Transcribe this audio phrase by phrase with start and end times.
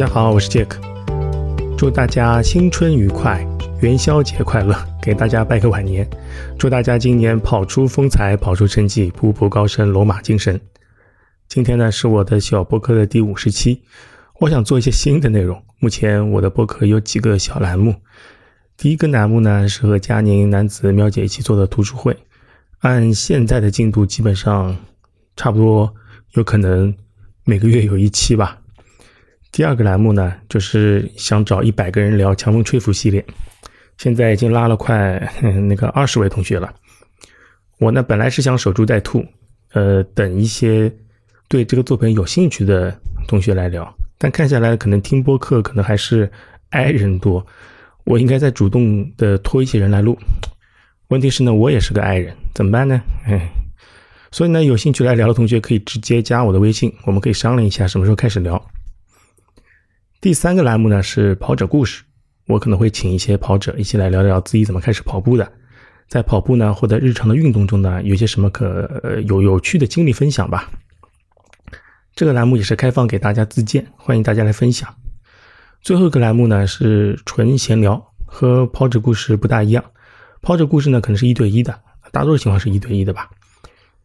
[0.00, 0.80] 大家好，我是杰克，
[1.76, 3.46] 祝大家新春愉快，
[3.82, 6.08] 元宵节快乐，给大家拜个晚年，
[6.58, 10.58] 祝大家今年跑出风采，跑出成绩，步步高升，龙马精神。
[11.48, 13.82] 今天呢是我的小播客的第五十期，
[14.38, 15.62] 我想做一些新的内容。
[15.80, 17.94] 目前我的播客有几个小栏目，
[18.78, 22.16] 第一个栏目呢是和佳宁男子喵姐一起做的读书会，
[22.78, 24.74] 按现在的进度，基本上
[25.36, 25.94] 差不多
[26.32, 26.94] 有可能
[27.44, 28.56] 每个月有一期吧。
[29.52, 33.24] 第二个栏目呢，就是想找一百个人聊强风吹拂系列，
[33.98, 35.18] 现在已经拉了快
[35.68, 36.72] 那个二十位同学了。
[37.78, 39.24] 我呢本来是想守株待兔，
[39.72, 40.92] 呃，等一些
[41.48, 42.96] 对这个作品有兴趣的
[43.26, 46.30] 同学来聊，但看下来可能听播客可能还是
[46.68, 47.44] I 人多，
[48.04, 50.16] 我应该再主动的拖一些人来录。
[51.08, 53.02] 问题是呢，我也是个 I 人，怎么办呢？
[53.26, 53.50] 哎，
[54.30, 58.64] 所以呢，有兴趣来聊的同学可以直接加我的微信，我们可以商量一下什么时候开始聊。
[60.20, 62.02] 第三个栏目呢是跑者故事，
[62.46, 65.50] 我可能会请一些跑者一起来聊聊自己怎么开始跑步的，
[66.08, 70.70] 在跑步呢或者日常的运动中呢有些什么可呃有有趣的经历分享吧。
[72.14, 74.94] 这个栏目也是开放给大家自荐，欢迎大家来分享。
[75.80, 79.82] 最后一个栏目呢是纯闲聊，和跑者故事不大一样，
[80.42, 81.80] 跑者故事呢可能是一对一的，
[82.12, 83.30] 大多数情况是一对一的吧。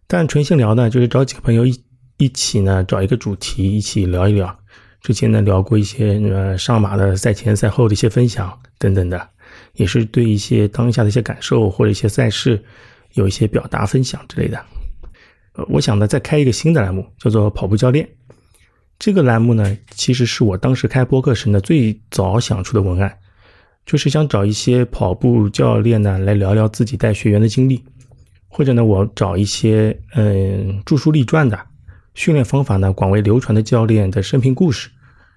[0.07, 1.83] 但纯闲聊呢就是找几个朋友一
[2.15, 4.57] 一起呢找一个主题一起聊一聊。
[5.05, 9.29] 之前呢聊过一些呃上马的赛前赛后的一些分享等等的，
[9.73, 12.59] 也是对一些当下的一些感受或者一些赛事
[13.13, 14.59] 有一些表达分享之类的。
[15.53, 18.09] 呃，我想呢再开一个新的栏目，叫做跑步教练。
[18.97, 23.15] 这个栏目呢其实是我当时开播客时呢最早想出的文案，
[23.85, 27.85] 就是想找一些跑步教练呢来聊聊自己带学员的经历，
[28.47, 31.59] 或者呢我找一些嗯著书立传的
[32.15, 34.89] 训练方法呢广为流传的教练的生平故事。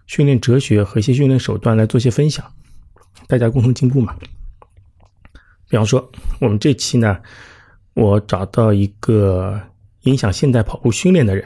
[0.08, 2.44] 训练哲学和一些训练手段来做些分享，
[3.28, 4.16] 大家共同进步嘛。
[5.69, 6.10] 比方说，
[6.41, 7.20] 我们这期呢，
[7.92, 9.60] 我找到一个
[10.02, 11.44] 影响现代跑步训练的人，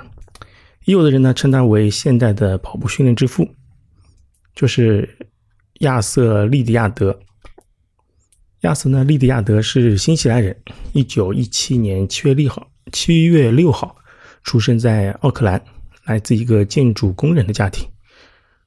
[0.85, 3.49] 也有的人呢称他为现代的跑步训练之父，
[4.55, 5.29] 就是
[5.81, 7.19] 亚瑟·利迪亚德。
[8.61, 10.57] 亚瑟呢，利迪亚德是新西兰人，
[10.93, 13.97] 一九一七年七月六号，七月六号
[14.45, 15.61] 出生在奥克兰，
[16.05, 17.92] 来自一个建筑工人的家庭。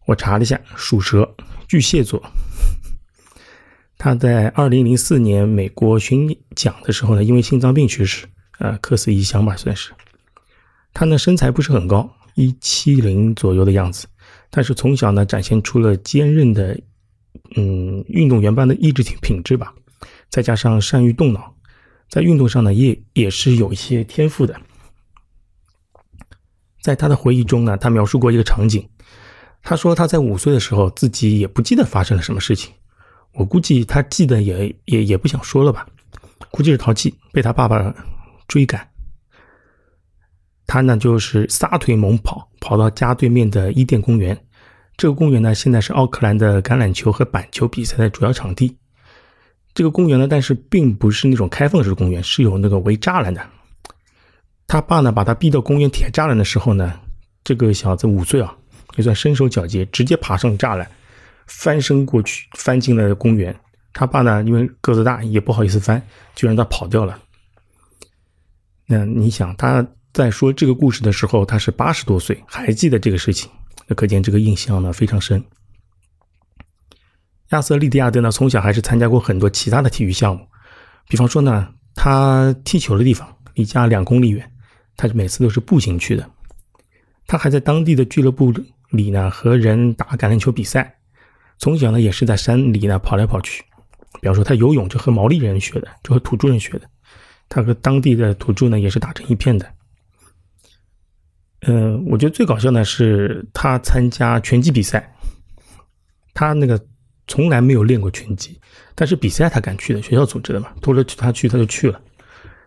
[0.05, 1.35] 我查了一下，属蛇，
[1.67, 2.21] 巨蟹座。
[3.97, 8.27] 他在二零零四年美国巡讲的时候呢，因为心脏病去世，
[8.59, 9.91] 呃，客死异乡吧，算是。
[10.93, 14.05] 他呢身材不是很高，一七零左右的样子，
[14.51, 16.79] 但是从小呢展现出了坚韧的，
[17.55, 19.73] 嗯，运动员般的意志品品质吧，
[20.29, 21.55] 再加上善于动脑，
[22.09, 24.55] 在运动上呢也也是有一些天赋的。
[26.81, 28.87] 在他的回忆中呢，他描述过一个场景。
[29.67, 32.71] 他说他在五岁的时候，自己也不记得发生了什么事情。
[33.33, 35.87] 我估计他记得也也也不想说了吧，
[36.51, 37.91] 估计是淘气，被他爸爸
[38.47, 38.87] 追赶。
[40.67, 44.39] 他呢就是撒腿猛跑，跑到家对面的伊甸公园。
[44.97, 48.77] 这个公园呢现在是奥克兰的橄榄球和板球比赛的主要场地。
[49.73, 53.41] 这个公园呢，但是并不是那种开放式公园，是有那个围栅栏的。
[54.67, 56.99] 他爸呢把他逼到公园铁栅栏的时候呢，
[57.43, 58.55] 这个小子五岁啊。
[58.95, 60.89] 也算身手矫捷，直接爬上栅栏，
[61.47, 63.55] 翻身过去，翻进了公园。
[63.93, 66.01] 他爸呢，因为个子大，也不好意思翻，
[66.33, 67.19] 就让他跑掉了。
[68.87, 73.49] 那你想，他在说这个故事的时候，他是八十多岁，还记得这个事情，
[73.87, 75.43] 那可见这个印象呢非常深。
[77.49, 80.47] 亚瑟·利迪亚德呢，从小还是参加过很多其他的体育项目，
[81.07, 84.51] 比方说呢，他踢球的地方离家两公里远，
[84.97, 86.29] 他每次都是步行去的。
[87.27, 88.53] 他还在当地的俱乐部
[88.95, 90.95] 里呢，和人打橄榄球比赛。
[91.57, 93.63] 从小呢，也是在山里呢跑来跑去。
[94.21, 96.81] 比方说，他游泳就和毛利人学的，就和土著人学的。
[97.47, 99.71] 他和当地的土著呢也是打成一片的。
[101.61, 105.15] 嗯，我觉得最搞笑的是他参加拳击比赛。
[106.33, 106.79] 他那个
[107.27, 108.59] 从来没有练过拳击，
[108.93, 112.01] 但是比赛他敢去的，学校组织的嘛，拖着他去他就去了。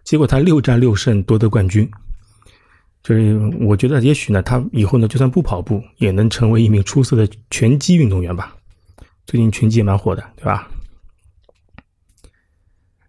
[0.05, 1.89] 结果他六战六胜夺得冠军。
[3.03, 8.55] 就是我觉得，也许呢，他以后呢，就算不跑步，也能成为一名出色的拳击运动员吧。
[9.27, 10.69] 最近拳击也蛮火的，对吧？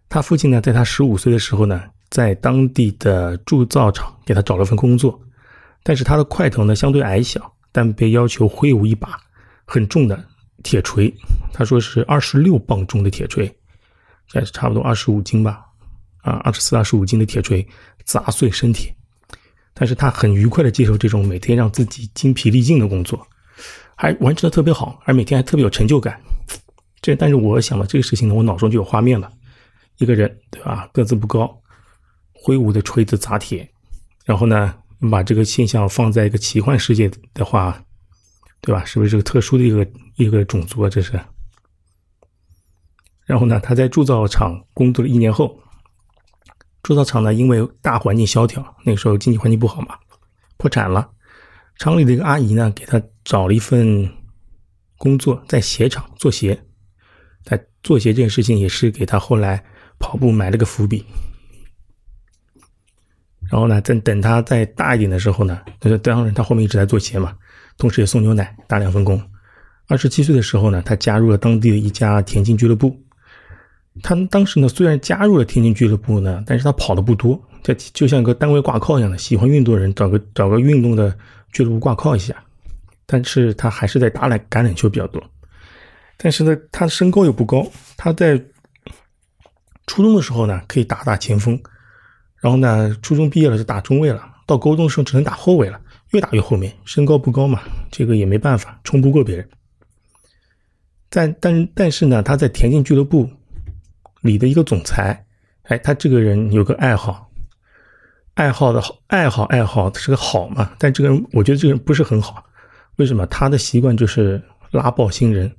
[0.08, 5.20] 他父亲呢，在他十五岁的时候呢，在当地的铸造厂给他找了份工作，
[5.82, 9.20] 但是他的块头呢相对矮小，但被要求挥舞一把
[9.66, 10.24] 很重的
[10.62, 11.12] 铁锤，
[11.52, 13.52] 他说是二十六磅重的铁锤，
[14.28, 15.64] 这是差不多二十五斤吧，
[16.22, 17.66] 啊，二十四、二十五斤的铁锤
[18.04, 18.92] 砸碎身体。
[19.80, 23.26] 但是他很愉快的接受这种每天让自己精疲力尽的工作，
[23.94, 26.20] 还完成的特别好，而每天还特别有成就感。
[27.00, 29.32] 这但是我想到这个事情呢，我脑中就有画面了，
[29.96, 31.58] 一个人对吧，个子不高，
[32.34, 33.66] 挥舞的锤子砸铁，
[34.26, 34.74] 然后呢，
[35.10, 37.82] 把这个现象放在一个奇幻世界的话，
[38.60, 38.84] 对吧？
[38.84, 40.90] 是不是这个特殊的一个一个种族啊？
[40.90, 41.18] 这是。
[43.24, 45.58] 然后呢，他在铸造厂工作了一年后，
[46.90, 49.96] 铸造厂呢因为大环境萧条，那个时候经济环境不好嘛，
[50.56, 51.08] 破产了。
[51.76, 54.10] 厂里的一个阿姨呢，给他找了一份
[54.98, 56.60] 工作，在鞋厂做鞋。
[57.44, 59.62] 在做鞋这件事情也是给他后来
[60.00, 61.04] 跑步埋了个伏笔。
[63.48, 67.36] 然后呢，在等他再大一点的时候呢，那当然他后面一直在做鞋嘛，
[67.76, 69.22] 同时也送牛奶，大量分工。
[69.86, 73.00] 二十七岁的时候呢，他加入了当地的一家田径俱乐部。
[74.02, 81.16] 他当时呢，虽然加入了田径俱乐部呢，但是他跑的不多，这就像一个单位挂靠一样的，喜欢运动的人找个找个运动的
[81.52, 82.34] 俱乐部挂靠一下。
[83.06, 85.20] 但是他还是在打篮橄榄球比较多。
[86.16, 87.66] 但是呢，他身高又不高。
[87.96, 88.40] 他在
[89.86, 91.60] 初中的时候呢，可以打打前锋，
[92.40, 94.24] 然后呢，初中毕业了就打中卫了。
[94.46, 96.72] 到高中的时候只能打后卫了，越打越后面。
[96.84, 99.48] 身高不高嘛，这个也没办法，冲不过别人。
[101.08, 103.28] 但但但是呢，他在田径俱乐部
[104.20, 105.24] 里的一个总裁，
[105.62, 107.30] 哎，他这个人有个爱好，
[108.34, 110.72] 爱好的好，爱好爱好是个好嘛。
[110.78, 112.44] 但这个人，我觉得这个人不是很好。
[112.96, 113.26] 为什么？
[113.26, 115.50] 他的习惯就是拉爆新人。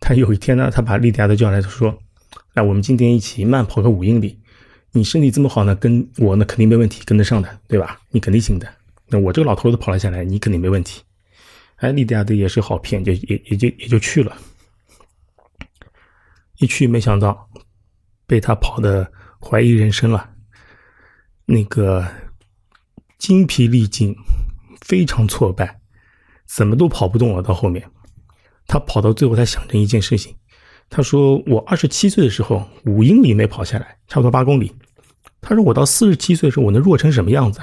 [0.00, 1.96] 他有一天呢，他把莉迪亚都叫来，他说
[2.54, 4.36] ：“那我们今天一起慢跑个五英里。
[4.90, 8.00] 你身体这么好呢，跟我呢肯定没问题，跟得上的，对吧？
[8.10, 8.66] 你肯定行的。
[9.08, 11.02] 那我这个老头子跑了下来，你肯定没问题。”
[11.76, 14.36] 哎，莉迪亚的也是好骗，就也也就也就去了。
[16.58, 17.48] 一去没想到
[18.32, 20.30] 被他跑的怀疑人生了，
[21.44, 22.02] 那个
[23.18, 24.16] 精疲力尽，
[24.80, 25.78] 非常挫败，
[26.46, 27.42] 怎么都跑不动了。
[27.42, 27.86] 到后面。
[28.66, 30.34] 他跑到最后，他想着一件事情。
[30.88, 34.74] 他说：“我二十七岁的时候，五英里没跑下来，差不多八公里。
[35.42, 37.60] 他说我到四十七岁的时候，我能弱成什么样子？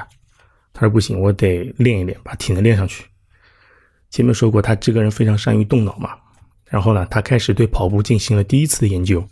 [0.71, 3.04] 他说不行，我得练一练，把体能练上去。
[4.12, 6.12] 前面说过，他这个人非常善于动脑嘛。
[6.66, 9.27] 然后呢，他开始对跑步进行了第一次的研究。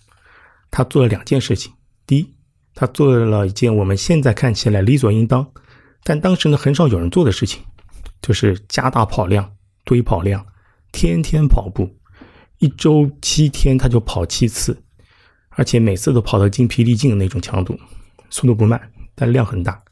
[0.72, 1.74] 他做了两件事情。
[2.06, 2.34] 第一，
[2.74, 5.46] 他做了一件我们现在看起来理所应当，
[6.04, 7.62] 但当时呢很少有人做的事情，
[8.22, 9.54] 就是加大跑量、
[9.84, 10.46] 堆跑量。”
[10.94, 11.98] 天天跑步，
[12.60, 14.82] 一周七天他就跑七次，
[15.50, 17.78] 而且每次都跑得精疲力尽的那种强度，
[18.30, 18.82] 速度不慢，
[19.14, 19.84] 但量很大。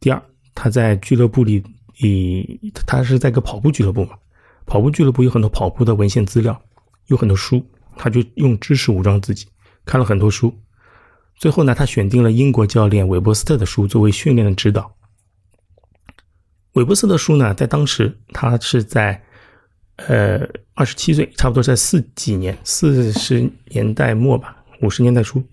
[0.00, 0.20] 第二，
[0.52, 1.62] 他在俱乐部里，
[2.00, 4.18] 以他是在个跑步俱乐部嘛，
[4.66, 6.60] 跑步俱乐部有很多跑步的文献资料，
[7.06, 7.64] 有很多书，
[7.96, 9.46] 他就用知识武装自己，
[9.84, 10.56] 看了很多书。
[11.36, 14.94] 最后呢，他选定了英国教练韦伯斯特的书作为训练的指导。
[16.72, 19.22] 韦伯斯特的书呢，在当时他是在。
[20.08, 25.46] 呃，二十七岁，差不多在四几年，四十年代末吧，五十年代初。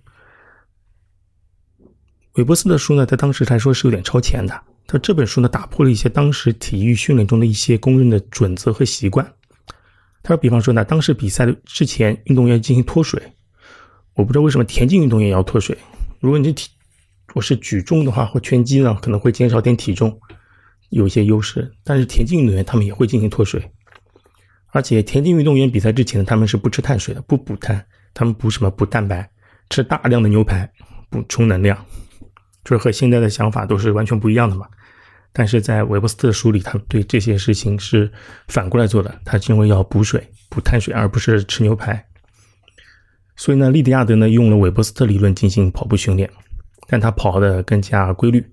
[2.35, 4.63] 韦伯斯的书呢，在当时来说是有点超前的。
[4.85, 9.33] 他这本书呢，打破了一些当时体育训练中的一些公认的准则和习惯。
[10.23, 13.21] 他说，比方说呢，当时比赛之前，运动员进行脱水。
[14.17, 15.77] 我不知道为什么田径运动员要脱水。
[16.19, 16.67] 如果你体
[17.35, 20.19] 我是举重的话，或拳击呢，可能会减少点体重，
[20.89, 21.71] 有一些优势。
[21.83, 23.61] 但是田径运动员他们也会进行脱水。
[24.71, 28.71] 而且田径运动员比赛之前呢，他们是不吃碳水的，不补碳，他们补什么？
[28.71, 29.29] 补蛋白，
[29.69, 30.67] 吃大量的牛排，
[31.11, 31.77] 补充能量，
[32.63, 34.67] 就是和现在的想法都是完全不一样的嘛。
[35.31, 38.11] 但是在韦伯斯特书里，他对这些事情是
[38.47, 42.03] 反过来做的，他是因为要补水、补碳水，而不是吃牛排。
[43.37, 46.29] 所以呢，利迪亚德呢用了韦伯斯特理论进行跑步训练，
[46.87, 48.45] 但他跑的更加规律，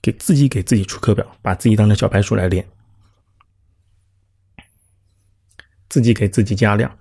[0.00, 2.64] 给自己给自己出课表，把自己当成小白鼠来练。
[5.88, 6.96] 自己给自己加量，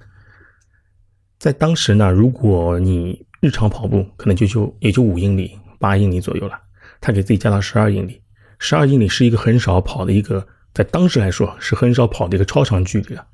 [1.39, 6.59] 在当时呢，如果你日常跑步，可能就就也就五英里、八英里左右了。
[6.99, 8.21] 他给自己加到十二英里，
[8.59, 13.27] 十二英里是一个很少跑的一个，在当时来说是很少跑的一个超长距离了。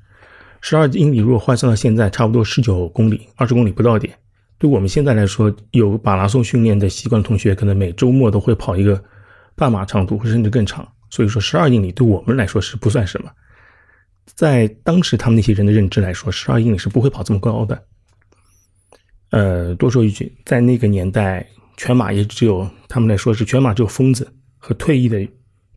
[0.60, 4.14] 十二英里如果换算到现在，差不多十九公里、二十公里不到点。
[4.58, 9.02] 对我们现在来说，有马拉松训练的习惯的同学，可能每周末都会跑一个
[9.56, 10.86] 半马长度，甚至更长。
[11.08, 13.30] 所以说，十二英里对我们来说是不算什么。
[14.26, 17.82] 在当时他们那些人的认知来说，十二英里是不会跑这么高的。
[19.30, 25.26] 呃，多说一句，在那个年代，全马也只有他们来说是全马只有疯子和退役的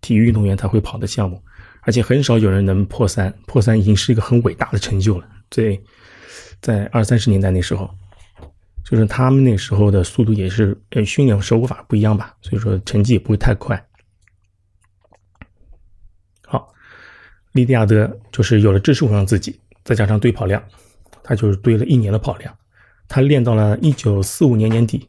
[0.02, 1.42] 体育运动员才会跑的项目，
[1.86, 5.28] 而且很少有人能破三，破三已经是一个很伟大的成就了。
[5.52, 5.80] 所以
[6.62, 7.90] 在二三十年代那时候，
[8.84, 13.86] 就是他们那时候的速度也是呃训练手法不一样吧，所以说成绩也不会太快。
[16.46, 16.74] 好
[17.52, 20.64] 利迪亚德就是有了知识让自己，再加上堆跑量，
[21.22, 22.58] 他就是堆了一年的跑量。
[23.08, 25.08] 他练到了一九四五年年底，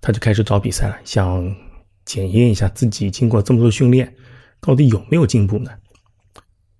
[0.00, 1.54] 他就开始找比赛了，想
[2.04, 4.12] 检验一下自己经过这么多训练，
[4.60, 5.70] 到底有没有进步呢？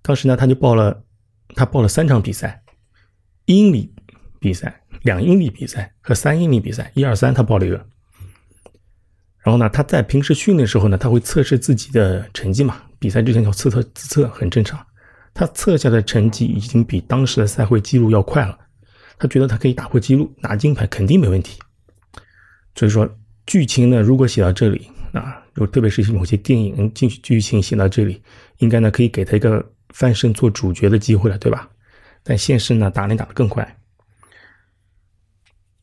[0.05, 1.03] 当时呢，他就报了，
[1.55, 2.61] 他报了三场比赛：
[3.45, 3.91] 一英里
[4.39, 7.75] 比赛、两英里比赛和三英里比赛，一二三他报了一个。
[9.43, 14.79] 然后呢，他在平时训练的时候呢，他会测试自己的成绩嘛，比赛之前要测测自测，很正常。
[15.33, 18.55] 他测下的成绩已经比当时的赛会记录要快了。
[19.17, 21.59] 他觉得他可以打破记录，拿金牌肯定没问题。
[22.75, 23.09] 所以说，
[23.47, 28.21] 剧情呢，如果写到这里啊，就特别是某些电影剧剧情写到这里，
[28.59, 31.69] 应该呢可以给他一个翻身做主角的机会了，对吧？
[32.21, 33.77] 但现实呢，打脸打得更快。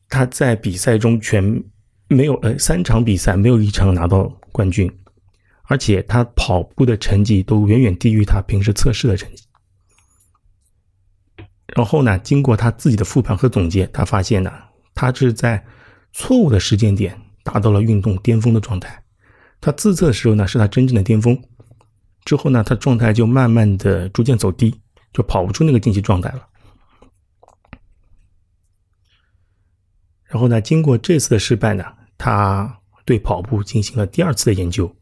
[0.07, 1.63] 他在比赛中全
[2.09, 4.91] 没有呃三场比赛没有一场拿到冠军，
[5.63, 9.43] 而且他跑步的成绩都远远低于他平时测试的成绩。
[11.75, 14.51] 然后呢，经过他自己的复盘和总结，他发现呢，
[14.93, 15.65] 他是在
[16.11, 19.03] 错误的时间点达到了运动巅峰的状态。
[19.59, 21.35] 他自测的时候呢，是他真正的巅峰。
[22.25, 24.79] 之后呢，他状态就慢慢的逐渐走低，
[25.11, 26.47] 就跑不出那个竞技状态了。
[30.25, 31.83] 然后呢，经过这次的失败呢，
[32.17, 34.95] 他对跑步进行了第二次的研究。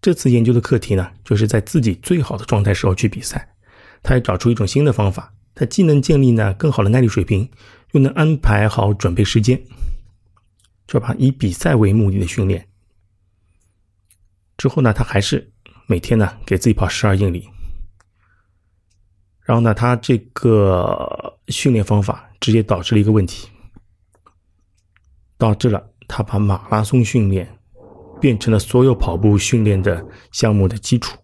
[0.00, 3.54] 这次研究的课题呢，就是在自己最好的状态时候去比赛。
[4.02, 7.48] 他也找出一种新的方法，他既能建立呢更好的耐力水平，
[7.92, 9.62] 又能安排好准备时间，
[10.86, 12.68] 就把以比赛为目的的训练。
[14.56, 15.52] 之后呢，他还是
[15.86, 17.48] 每天呢给自己跑十二英里。
[19.42, 23.48] 然后呢，他这个训练方法直接导致了一个问题，
[25.36, 27.58] 导致了他把马拉松训练
[28.20, 31.18] 变成了所有跑步训练的项目的基础。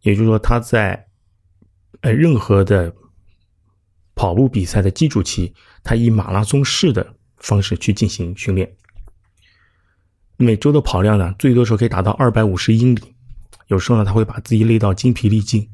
[0.00, 1.06] 也就是说，他在
[2.00, 2.92] 呃任何的
[4.16, 8.76] 跑步比赛的基础期，他以马拉松式的方式去进行训练。
[10.42, 13.14] 每周的跑量呢，最多时候可以达到二百五十英里。
[13.66, 15.68] 有时候呢，他会把自己累到精疲力尽。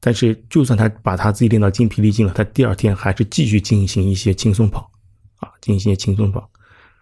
[0.00, 4.90] 但是，就算他把他自己练到精疲力尽了，他第二天还是继续进行一些轻松跑，
[5.38, 6.48] 啊，进行一些轻松跑，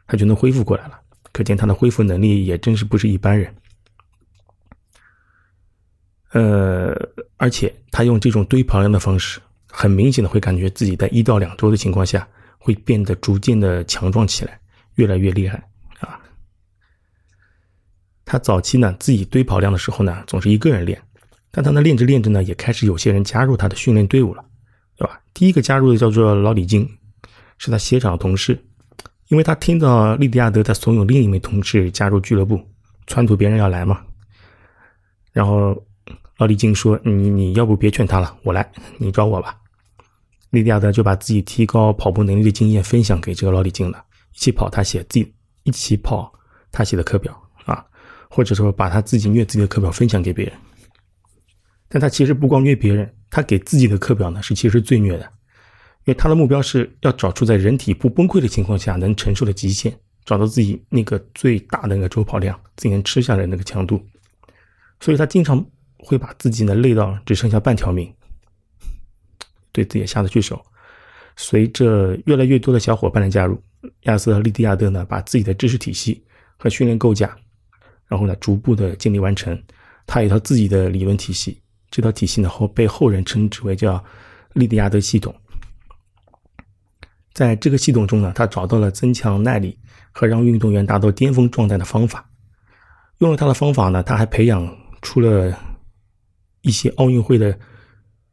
[0.06, 0.98] 他就能恢复过来了。
[1.32, 3.54] 可见他的恢复能力也真是不是一般人。
[6.30, 6.94] 呃，
[7.36, 12.26] 而且他用这种堆跑量的方式，很明显的会感觉自己在一到两周的情况下，
[12.56, 14.58] 会变得逐渐的强壮起来，
[14.94, 15.62] 越来越厉害。
[18.26, 21.00] 他早期呢自己堆跑量的时候呢，总是一个人练，
[21.50, 24.44] 但他呢练着练着呢，也开始有些人加入他的训练队伍了，
[24.98, 25.18] 对吧？
[25.32, 26.86] 第一个加入的叫做老李金，
[27.56, 28.62] 是他鞋厂的同事，
[29.28, 32.56] 因为他听到利迪亚德在怂恿另一名同事加入俱乐部，
[33.06, 34.02] 撺掇别人要来嘛，
[35.32, 35.82] 然后。
[36.38, 39.56] 老李金说：“你你要不别劝他了，我来，你找我吧。”
[40.52, 44.04] 利迪亚德就把自己提高跑步能力的经验分享给这个老李金了，
[44.34, 46.30] 一起跑他写自己，一起跑
[46.70, 47.34] 他写的课表，
[48.28, 50.54] 或者说把他自己虐自己的课表分享给别人。
[51.88, 55.24] 但他其实不光虐别人，他给自己的课表呢是其实最虐的，
[56.04, 64.00] 因为他的目标是要找出在人体不崩溃的情况下能承受的极限，找到自己那个最大的那个周跑量，自己能吃下的那个强度，
[65.00, 65.64] 所以他经常。
[65.98, 68.14] 会把自己呢累到只剩下半条命，
[69.72, 70.64] 对自己也下得去手。
[71.36, 73.60] 随着越来越多的小伙伴的加入，
[74.02, 76.22] 亚瑟和·利迪亚德呢把自己的知识体系
[76.58, 77.36] 和训练构架，
[78.08, 79.60] 然后呢逐步的建立完成。
[80.06, 81.60] 他有一套自己的理论体系，
[81.90, 84.02] 这套体系呢后被后人称之为叫
[84.52, 85.34] 利迪亚德系统。
[87.32, 89.78] 在这个系统中呢，他找到了增强耐力
[90.12, 92.28] 和让运动员达到巅峰状态的方法。
[93.18, 95.56] 用了他的方法呢，他还培养出了。
[96.62, 97.56] 一些奥运会的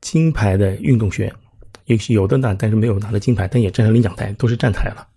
[0.01, 1.32] 金牌的运动员，
[1.86, 5.08] 也许有的呢，但是没有拿到金牌，但也站上领奖台，都是站台了，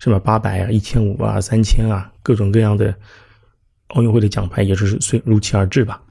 [0.00, 2.92] 什么八百啊、一千五啊、三千啊，各种各样的
[3.88, 6.02] 奥运会的奖牌也是随如期而至吧。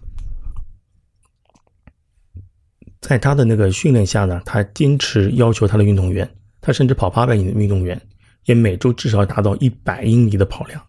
[3.02, 6.30] 在他的那个训练下呢，他坚持要求他的运动员，
[6.62, 8.02] 他甚至跑八百米的运动员，
[8.46, 10.82] 也每周至少达到一百英里的跑量。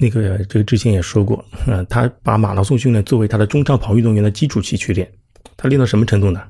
[0.00, 5.12] 那个这个之前也说过，嗯，他把马拉松训练作为他的中长跑运动员的基础期去练。
[5.56, 6.40] 他练到什么程度呢？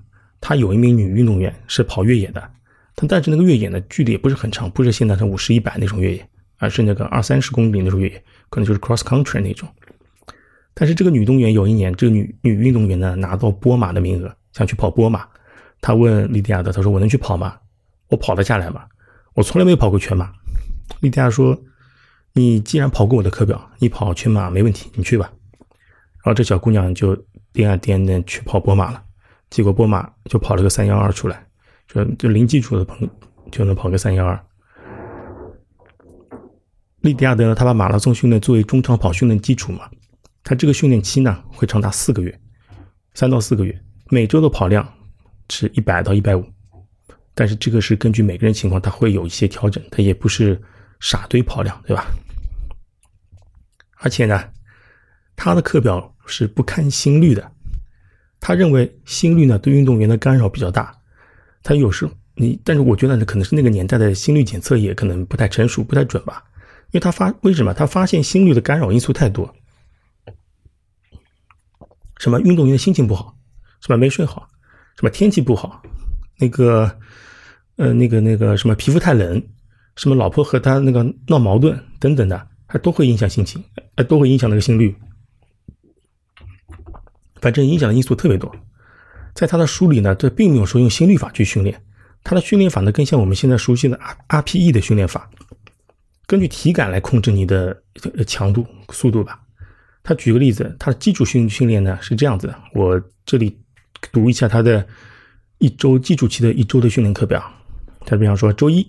[0.40, 2.50] 他有一名女运动员是跑越野的，
[2.94, 6.28] 他但是那个越野呢距离也不是很长，不是现在的五十一百那种越野，
[6.58, 9.68] 而是那个二三十公里那种越野，可能就是 cross country 那种。
[10.74, 15.26] 但是这个女动员有一年，这个女女运动员呢拿到波马的名额，想去跑波马。
[15.80, 17.56] 他问莉迪亚德，他说我能去跑吗？
[18.08, 18.84] 我跑得下来吗？
[19.34, 20.32] 我从来没有跑过全马。
[21.00, 21.58] 莉迪亚说。
[22.34, 25.28] 你既然跑过我的课表，你跑全马没问题，你去吧。”
[26.22, 27.16] 然后这小姑娘就
[27.52, 29.02] 颠啊颠的去跑波马了，
[29.50, 31.44] 结果波马就跑了个三幺二出来，
[31.88, 33.08] 就就零基础的朋友
[33.50, 34.38] 就能跑个三幺二。
[37.00, 39.88] 利迪亚德呢，他把马拉松训练作为中长跑训练基础嘛，
[40.42, 42.40] 他这个训练期呢会长达四个月，
[43.14, 44.86] 三到四个月，每周的跑量
[45.48, 46.44] 是一百到一百五，
[47.34, 50.60] 但是这个是根据每个人情况，他会有一些调整，他也不是
[50.98, 52.06] 傻堆跑量，对吧？
[54.00, 54.42] 而且呢，
[55.36, 57.52] 他的课表是不看心率的，
[58.40, 60.92] 他认为心率呢对运动员的干扰比较大，
[61.62, 66.42] 他有时你，但是我觉得，可能是那个年代的心率检测也可能不太成熟，不太准吧。
[66.90, 67.74] 因为他发为什么？
[67.74, 69.54] 他发现心率的干扰因素太多，
[72.18, 72.40] 什么？
[72.40, 73.36] 运动员心情不好，
[73.80, 73.98] 什么？
[73.98, 74.48] 没睡好，
[74.96, 75.10] 什么？
[75.10, 75.82] 天气不好，
[76.38, 76.90] 那个
[77.76, 78.74] 呃那个那个什么？
[78.74, 79.42] 皮肤太冷，
[79.96, 80.14] 什么？
[80.14, 83.62] 老婆和他那个闹矛盾等等的，他都会影响心情，
[83.96, 84.96] 呃都会影响那个心率，
[87.42, 88.50] 反正影响的因素特别多。
[89.34, 91.84] 在他的书里呢，这并没有说用心率法去训练，
[92.24, 95.30] 他的训练法呢更像我们现在熟悉的 R RPE 的训练法。
[96.28, 97.82] 根据体感来控制你的
[98.26, 99.40] 强度、速度吧。
[100.02, 103.58] 他举个例子，他的基础训训练呢是这样子的，我这里
[104.12, 104.86] 读一下他的
[105.56, 107.42] 一周基础期的一周的训练课表。
[108.04, 108.86] 他比方说，周一，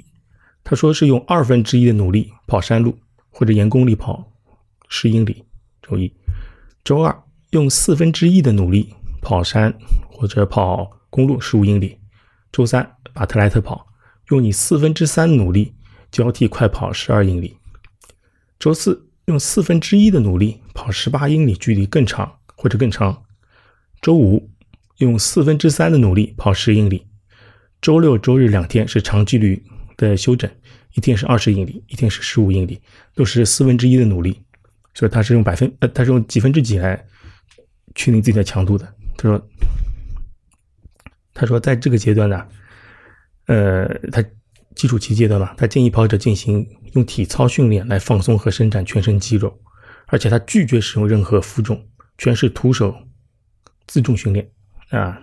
[0.66, 2.98] 他说是用二分之一的努力跑山路
[3.30, 4.34] 或者沿公里跑
[4.90, 5.46] 十英里，
[5.82, 6.12] 周一；
[6.84, 9.74] 周二用四分之一的努力跑山
[10.12, 11.98] 或者跑公路十五英里；
[12.52, 13.88] 周三把特莱特跑，
[14.28, 15.74] 用你四分之三努力。
[16.12, 17.56] 交替快跑十二英里，
[18.58, 23.24] 周四用四分之一的努力跑十八英里，距离更长或者更长。
[24.02, 24.50] 周五
[24.98, 27.06] 用四分之三的努力跑十英里。
[27.80, 29.64] 周六、周日两天是长距离
[29.98, 30.50] 的休整，
[30.96, 32.82] 一天是二十英里，一天是十五英里，
[33.14, 34.42] 都是四分之一的努力。
[34.96, 37.06] 所以他是用百分呃，他是用几分之几来
[37.94, 38.94] 确定自己的强度的。
[39.16, 39.50] 他说，
[41.34, 42.48] 他说在这个阶段呢，
[43.46, 44.24] 呃，他。
[44.76, 49.60] 基础期阶段吧，他建议跑者进行用体操训练来放松和伸展全身肌肉，
[50.06, 51.86] 而且他拒绝使用任何负重，
[52.18, 52.96] 全是徒手
[53.88, 54.50] 自重训练
[54.90, 55.20] 啊。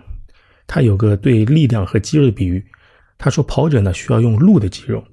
[0.67, 2.63] 他有个对力量和肌肉的比喻，
[3.17, 5.03] 他说跑者呢需要用鹿的肌肉，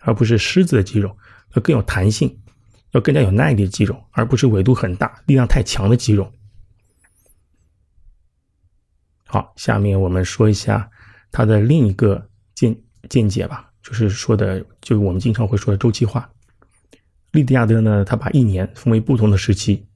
[0.00, 1.16] 而不是狮子的肌肉，
[1.54, 2.38] 要更有弹性，
[2.92, 6.30] 要更加有耐力的肌肉，而不是维度很大、力量太强的肌肉。
[9.24, 10.88] 好，下面我们说一下
[11.32, 12.76] 他的另一个建。
[13.08, 16.30] 见解吧，就是说的，就我们经常会说的周期化。
[17.32, 19.86] 利迪亚德呢，他把一年分为不同的时期。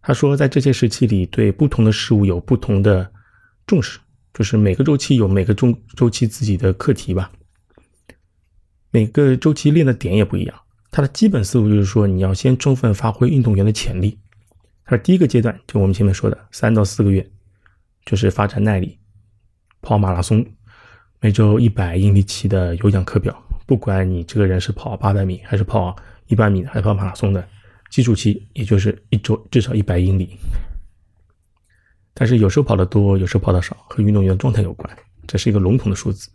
[0.00, 3.10] 他说，在这些时期里，对不同的事物有不同的
[3.66, 3.98] 重视，
[4.32, 7.32] 就是每个周期有每个周周期自己的课题吧。
[8.90, 10.60] 每个周期练的点也不一样。
[10.90, 14.18] 他的基本思路就是说，你要先充分发挥运动员的潜力。
[14.84, 17.28] 他的第一个阶段，就我们前面说的三到四个月，
[18.04, 18.98] 就是发展耐力，
[19.80, 20.46] 跑马拉松。
[21.24, 23.34] 每周一百英里起的有氧课表，
[23.64, 27.48] 不管你这个人是跑八百米，还是跑一百米，还是跑马拉松的，
[27.88, 30.36] 基础期也就是一周至少一百英里。
[32.12, 34.94] 但是有时候跑得多，有时候跑得少，和运动员的状态有关，
[35.26, 36.28] 这是一个笼统的数字。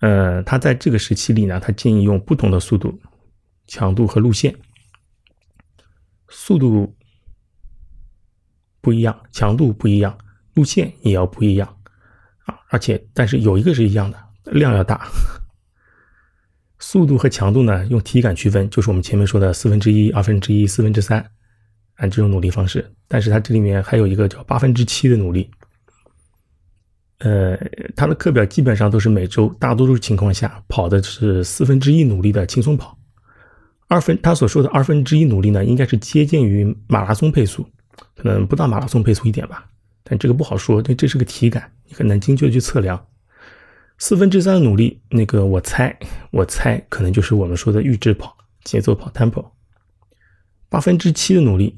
[0.00, 3.00] 呃，他在这个时期里呢，他建议用不同的速度、
[3.68, 4.52] 强度和路线，
[6.28, 6.92] 速度
[8.80, 10.18] 不一样，强度不一样，
[10.54, 11.77] 路线也要不一样。
[12.70, 14.18] 而且，但是有一个是一样的，
[14.52, 15.08] 量要大。
[16.78, 21.24] 速度和强度呢，用体感区分，就是我们前面说的四分之一、二分之一、四分之三，
[21.96, 22.88] 按这种努力方式。
[23.08, 25.50] 但是它这里面还有一个叫八分之七的努力。
[27.18, 27.58] 呃，
[27.96, 32.96] 他的课表基本上都是每周大多数情况下跑的是四分之一努力的轻松跑。
[33.88, 37.68] 二分他所说的二分之一努力呢，应该是接近于马拉松配速，
[38.14, 39.66] 可能不到马拉松配速一点吧。
[40.08, 43.06] 但这个不好说，这这是个体感，你很难精确去测量。
[43.98, 45.98] 四分之三的努力，那个我猜，
[46.30, 49.44] 我猜可能就是我们说的预制跑、节奏跑 （tempo）。
[50.68, 51.76] 八分之七的努力，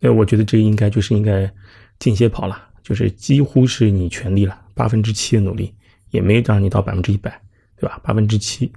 [0.00, 1.52] 呃，我觉得这应该就是应该
[1.98, 4.60] 间歇跑了，就是几乎是你全力了。
[4.74, 5.74] 八分之七的努力
[6.10, 7.40] 也没让你到百分之一百，
[7.76, 7.98] 对吧？
[8.04, 8.70] 八分之七。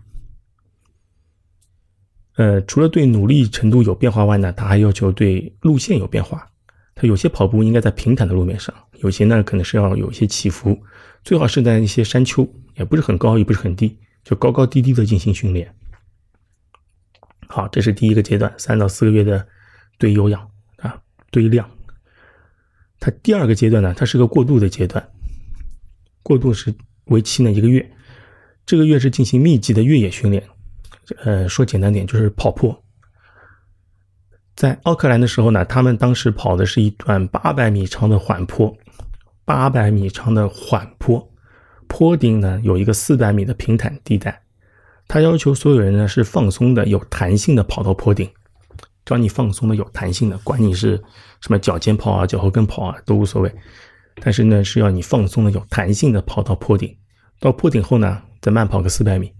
[2.37, 6.49] 呃，除了对努力程度有变化外呢，他还要求对路线有变化。
[7.01, 10.77] 它有些跑步应该在平坦的路面上，有些呢可能是要有一些起伏，
[11.23, 15.73] 最好是在一些山丘，也不是很高，也不是很低，就高高低低的进行训练。
[17.47, 19.47] 好，这是第一个阶段，三到四个月的
[19.97, 21.71] 堆有氧啊，堆量。
[22.99, 25.09] 它第二个阶段呢，它是个过渡的阶段，
[26.21, 27.89] 过渡是为期呢一个月，
[28.65, 30.43] 这个月是进行密集的越野训练，
[31.23, 32.83] 呃，说简单点就是跑坡。
[34.59, 38.75] 在奥克兰的时候呢，他们当时跑的是一段八百米长的缓坡，
[39.45, 41.25] 八百米长的缓坡，
[41.87, 44.37] 坡顶呢有一个四百米的平坦地带。
[45.07, 48.29] 他要求所有人呢是放松的、有弹性的跑到坡顶，
[49.05, 51.01] 只要你放松的、有弹性的，管你是
[51.39, 53.49] 什么脚尖跑啊、脚后跟跑啊都无所谓。
[54.15, 56.93] 但是呢，是要你放松的、有弹性的跑到坡顶。
[57.39, 59.31] 到坡顶后呢，再慢跑个四百米，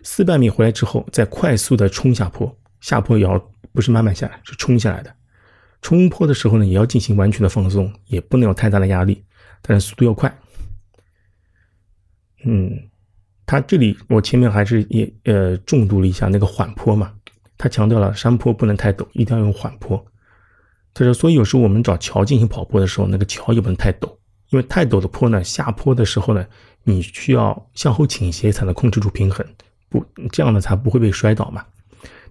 [0.00, 3.38] 四百米回来之后，再快速的冲下坡，下坡也要
[3.72, 5.10] 不是慢慢下来，是冲下来的。
[5.80, 9.24] 冲坡的时候呢，也要进行完全的放松，也不能有太大的压力，
[9.62, 10.38] 但是速度要快。
[12.44, 12.90] 嗯。
[13.46, 17.12] 他这里我前面还是也呃重读了一下那个缓坡嘛，
[17.58, 20.02] 他强调了山坡不能太陡，一定要用缓坡。
[20.94, 24.08] 他说，所以有时候我们找桥进行跑步的时候，那个桥也不能太陡，
[24.48, 26.46] 因为太陡的坡呢，下坡的时候呢，
[26.84, 29.46] 你需要向后倾斜才能控制住平衡，
[29.90, 31.64] 不这样呢才不会被摔倒嘛。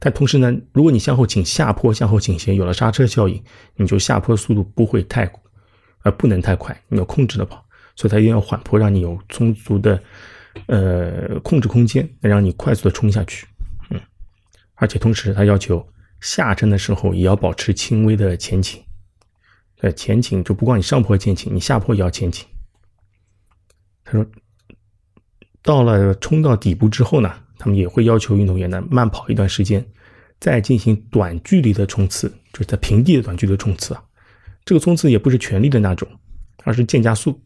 [0.04, 3.42] 但同时呢，如果你向后倾下坡向后倾斜，有了刹车效应，
[3.78, 5.32] 你就下坡速度不会太，
[6.04, 7.64] 呃不能太快，你要控制的跑，
[7.96, 10.04] 所以它一定要缓坡，让你有充足的。
[10.68, 13.48] 呃，控制空间能让你快速的冲下去，
[13.90, 14.00] 嗯，
[14.76, 15.84] 而且同时它要求
[16.22, 18.80] 下沉的时候也要保持轻微的前倾，
[19.80, 22.48] 呃，前倾就不光你上坡前倾，你下坡也要前倾。
[24.04, 24.24] 他说，
[25.64, 27.34] 到了冲到底部之后呢，
[27.64, 29.86] 他们也会要求运动员呢慢跑一段时间，
[30.38, 34.04] 再进行短距离的冲刺，就是在平地的短距离冲刺啊。
[34.66, 36.06] 这个冲刺也不是全力的那种，
[36.66, 37.42] 而是渐加速，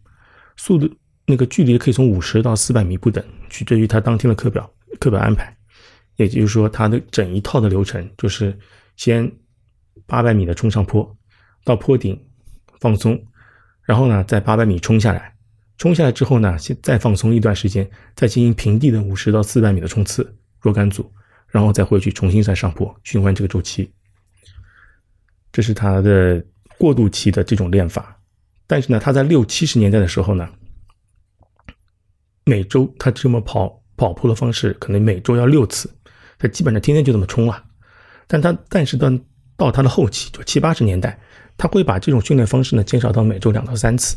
[0.55, 0.91] 速度。
[1.27, 4.67] 那个距离可以从五十到四百米不等，取决于他当天的课表
[4.99, 5.55] 课表安排。
[6.15, 8.57] 也就是说，他的整一套的流程就是
[8.95, 9.31] 先
[10.07, 11.15] 八百米的冲上坡，
[11.63, 12.19] 到坡顶
[12.79, 13.23] 放松，
[13.83, 15.31] 然后呢再八百米冲下来，
[15.77, 21.11] 冲下来之后呢，先再放松一段时间，再进行平地的五十到四百米的冲刺若干组，
[21.47, 23.91] 然后再回去重新再上坡，循环这个周期。
[25.51, 26.43] 这是他的
[26.77, 28.19] 过渡期的这种练法。
[28.65, 30.49] 但是呢，他在六七十年代的时候呢。
[32.49, 35.93] 每周他这么跑跑坡的方式，可能每周要六次，
[36.39, 37.61] 他基本上天天就这么冲了。
[38.25, 39.11] 但他但是到
[39.57, 41.19] 到他的后期，就七八十年代，
[41.57, 44.15] 他会把这种训练方式呢减少到每周两到三次，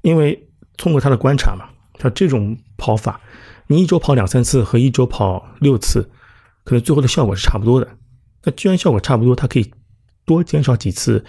[0.00, 0.47] 因为
[0.78, 3.20] 通过他的观察嘛，他这种跑法，
[3.66, 6.10] 你一周跑两三次和一周跑六次，
[6.64, 7.98] 可能最后的效果是差不多的。
[8.44, 9.70] 那既然效果差不多，他可以
[10.24, 11.22] 多减少几次，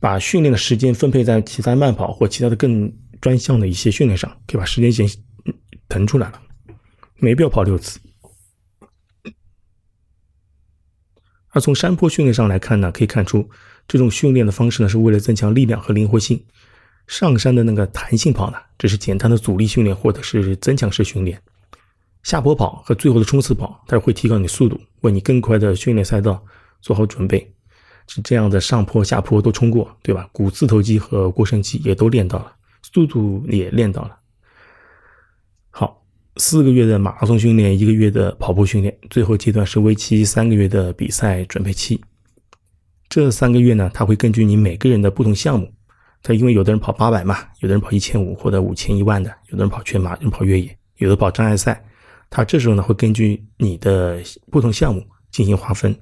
[0.00, 5.06] 把训练的时间分配在其他慢跑或其他的更专项的一些训练上，可以把时间减。
[5.86, 6.40] 腾出来了，
[7.16, 8.00] 没必要跑六次。
[11.50, 13.48] 而从山坡训练上来看呢，可以看出
[13.86, 16.42] 这种训练的方式呢，是为了增强力量和灵活性。
[17.06, 21.40] 上山的那个弹性跑呢，只是简单的阻力训练或者是增强式训练。
[22.22, 26.42] 下坡跑和最后的冲刺跑，它会提高你速度，为你更快的训练赛道
[26.80, 27.54] 做好准备。
[28.06, 30.28] 是这样的，上坡下坡都冲过，对吧？
[30.32, 34.18] 股四头肌和腘绳肌也都练到了，速度也练到了。
[35.70, 36.02] 好
[36.36, 41.98] 四个月的马拉松训练，一个月的跑步训练，最后阶段是为期三个月的比赛准备期。
[43.08, 45.72] 这三个月呢，他会根据你每个人的不同项目，
[46.26, 51.84] 他因为有的人跑八百嘛，有的人跑一千五或者五千一万的，有的人跑全马，有人跑越野，有的跑障碍赛，
[52.30, 54.18] 他这时候呢会根据你的
[54.50, 55.94] 不同项目进行划分，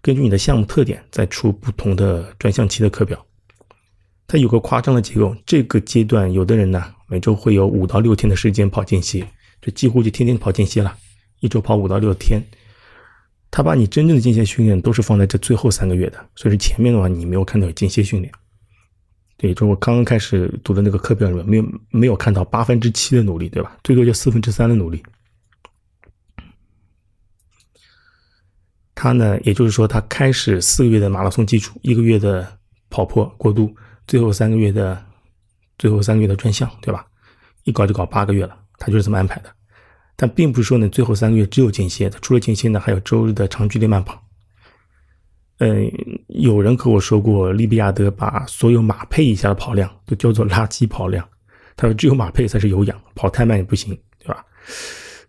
[0.00, 3.24] 根据你的项目特点再出不同的专项期的课表。
[4.26, 9.24] 它有个夸张的结构，这个阶段有的人呢每周会有五到六天的时间跑间歇。
[9.60, 10.92] 这几乎就天天跑间歇了，
[11.38, 12.42] 一周跑五到六天。
[13.48, 18.32] 他把你真正的间歇训练都是放在这最后三个月的，所以说前面的话你没有看到有间歇训练。
[19.42, 23.76] 对，就我刚刚开始读的那个课表里面没有没有看到八分之七的努力，对吧？
[23.82, 25.02] 最多就四分之三的努力。
[28.94, 32.56] 他呢，也就是说他开始四个月的马拉松基础，一个月的
[32.88, 33.74] 跑坡过渡，
[34.06, 35.04] 最后三个月的
[35.76, 37.04] 最后三个月的专项，对吧？
[37.64, 38.56] 一搞就搞八个月了。
[38.78, 39.52] 他就是这么安排的，
[40.14, 44.24] 但并不是说呢，最后三个月只有间歇的，除了间歇呢，还有周日的长距离慢跑。
[45.64, 45.88] 嗯，
[46.26, 51.24] 有人和我说过，利比亚德把所有马配以下的跑量都叫做垃圾跑量，
[51.76, 54.44] 他说只有马配才是有氧，跑太慢也不行，对吧？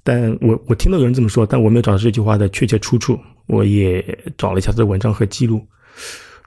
[0.03, 3.15] 但我我听到有人这么说，但我没有找到这句话的确切出处，
[3.45, 4.03] 我也
[4.35, 5.63] 找了一下他的文章和记录，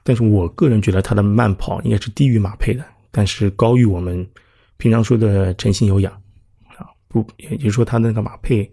[0.03, 4.27] 但是我个人觉得他的慢跑应该是低于马配的，但是高于我们
[4.75, 6.11] 平常说的晨性有氧
[6.75, 6.91] 啊。
[7.07, 8.69] 不，也就是说，他的那个马配，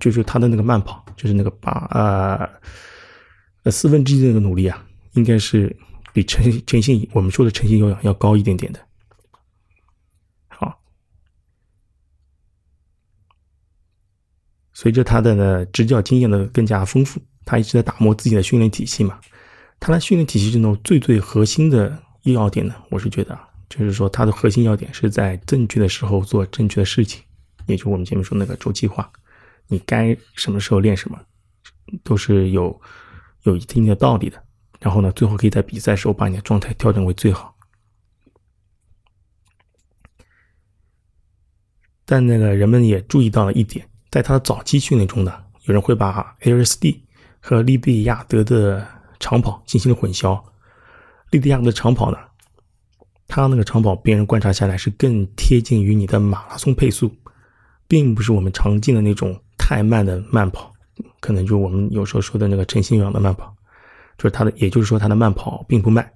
[0.00, 2.48] 就是他的那个慢跑，就是那个八啊，
[3.70, 5.74] 四分之一的那个努力啊，应该是
[6.12, 8.80] 比诚诚信我们说的诚信有氧要高一点点的。
[10.48, 10.80] 好，
[14.72, 19.20] 随着他的呢执教经验的更加丰富，他一直在打磨自己的训练体系嘛。
[19.80, 27.22] 他的训练体系中最最核心的要点呢，我是觉得啊就是说他的核心要点是在正确的时候做正确的事情，
[27.66, 29.10] 也就我们前面说那个周期化，
[29.68, 31.18] 你该什么时候练什么，
[32.02, 32.80] 都是有
[33.42, 34.42] 有一定的道理的。
[34.80, 37.54] 然后呢，最后可以在比赛时候把你的状态调整为最好。
[42.04, 47.00] 但那个人们也注意到了一点，在他的早期训练中呢，有人会把 LSD
[47.40, 48.86] 和利比亚德的
[49.20, 50.42] 长跑进行了混淆。
[51.30, 52.16] 利比亚德的长跑呢，
[53.26, 57.14] 他那个长跑，别人观察下来是更贴近于你的马拉松配速，
[57.86, 60.72] 并不是我们常见的那种太慢的慢跑，
[61.20, 63.54] 可能就我们有时候说的那个陈星阳的慢跑，
[64.16, 66.10] 就是他的，也就是说他的慢跑并不慢。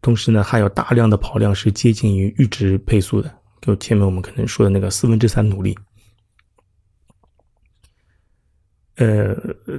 [0.00, 3.32] 同时呢，还有大量的跑量是接近于阈值配速的。
[3.60, 5.78] 就前面我们可能说的那个四分之三努力，
[8.96, 9.36] 呃，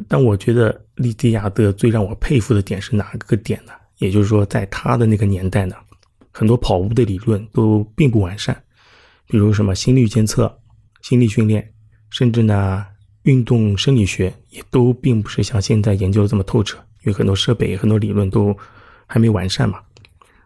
[0.07, 3.73] 但我觉得利迪亚德最让我佩服的点是哪个点呢？
[3.97, 5.75] 也就是说，在他的那个年代呢，
[6.31, 8.63] 很多跑步的理论都并不完善，
[9.27, 10.57] 比如什么心率监测、
[11.01, 11.69] 心力训练，
[12.09, 12.85] 甚至呢
[13.23, 18.55] 运动生理学也都并不是像现在研究的这么透彻，因为很多设备、很多理论都
[19.05, 19.79] 还没完善嘛。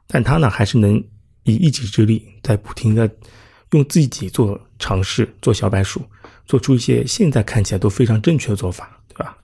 [0.07, 1.03] 但他呢，还是能。
[1.49, 3.09] 以一己之力，在不停的
[3.71, 6.01] 用自己做尝试，做小白鼠，
[6.45, 9.37] 做出一些现在看起来都非常正确的做法，对吧？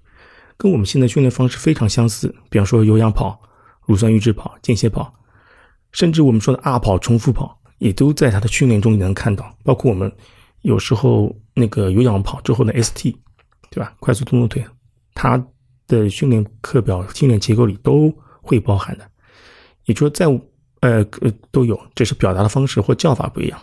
[0.57, 2.35] 跟我们现在训练方式非常相似。
[2.49, 3.41] 比方说有氧跑、
[3.85, 5.13] 乳酸阈值跑、间歇跑，
[5.93, 9.55] 甚至我们说的 R 跑、重复跑，也都在他的训练中你能看到。
[9.63, 10.11] 包括我们
[10.63, 13.15] 有时候那个有氧跑之后的 ST，
[13.69, 13.95] 对吧？
[13.99, 14.65] 快速动作腿，
[15.13, 15.41] 它
[15.87, 19.09] 的训练课表、训练结构里都会包含的。
[19.85, 20.25] 也就是在。
[20.83, 23.57] 呃呃，都有，只是表达的方式或叫法不一样。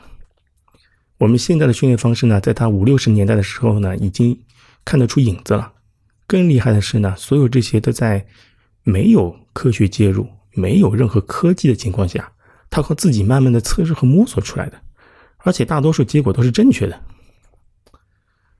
[1.18, 4.42] 我们现在的训练方式呢，在他五六十年代的时候呢，已经
[4.86, 5.70] 看得出影子了。
[6.26, 8.26] 更厉害的是呢，所有这些都在
[8.84, 12.32] 没有科学介入、没有任何科技的情况下，
[12.70, 14.80] 他靠自己慢慢的测试和摸索出来的，
[15.42, 17.00] 而且大多数结果都是正确的。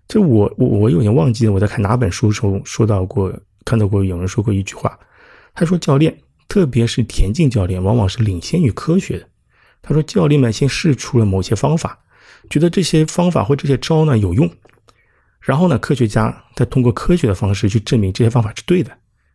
[0.09, 3.33] 这我我我有点忘记了，我在看哪本书时候说到过，
[3.65, 4.99] 看到过有人说过一句话，
[5.55, 6.17] 他说教练。
[6.49, 9.29] 特别是田径教练，往往是领先于科学的。
[9.83, 11.97] 他说，教练们先试出了某些方法，
[12.51, 14.51] 觉得这些方法或这些招呢有用，
[15.41, 18.91] 然后呢，科学家再通过科学的方式去证明这些方法是对的，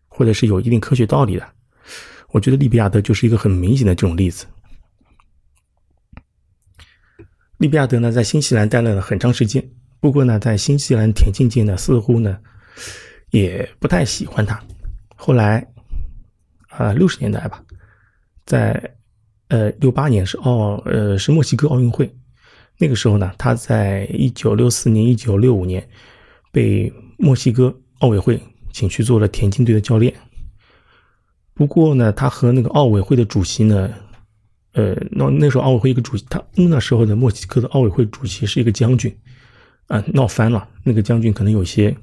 [0.10, 1.47] 或者是有一定科学道理的。
[2.31, 4.45] 我觉得利比亚德就是一个很明显的这种例子。
[7.57, 9.63] 利比亚德呢，在新西兰待了很长时间，
[9.99, 12.37] 不过呢，在新西兰田径界呢，似乎呢
[13.31, 14.61] 也不太喜欢他。
[15.15, 15.65] 后来。
[16.77, 17.63] 啊，六十年代吧，
[18.45, 18.95] 在
[19.47, 22.13] 呃六八年是奥呃是墨西哥奥运会，
[22.77, 25.87] 那个时候呢，他在一九六四年、一九六五年
[26.51, 28.37] 被墨西哥奥委会
[28.73, 30.13] 请去做了田径队的教练。
[31.53, 33.89] 不过呢，他和那个奥委会的主席呢，
[34.75, 39.17] 呃，那那时候奥委会一个主席，他那时候的墨西哥的奥委会主席是一个将军，
[39.88, 40.67] 啊，闹翻了。
[40.83, 41.95] 那个将军可能有些，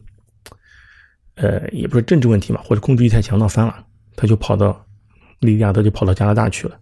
[1.35, 3.85] 呃，也不是政治问题嘛，或者控制欲太强，闹翻了。
[4.17, 4.83] 他就跑到
[5.41, 6.81] 利亚德，就跑到加拿大去了。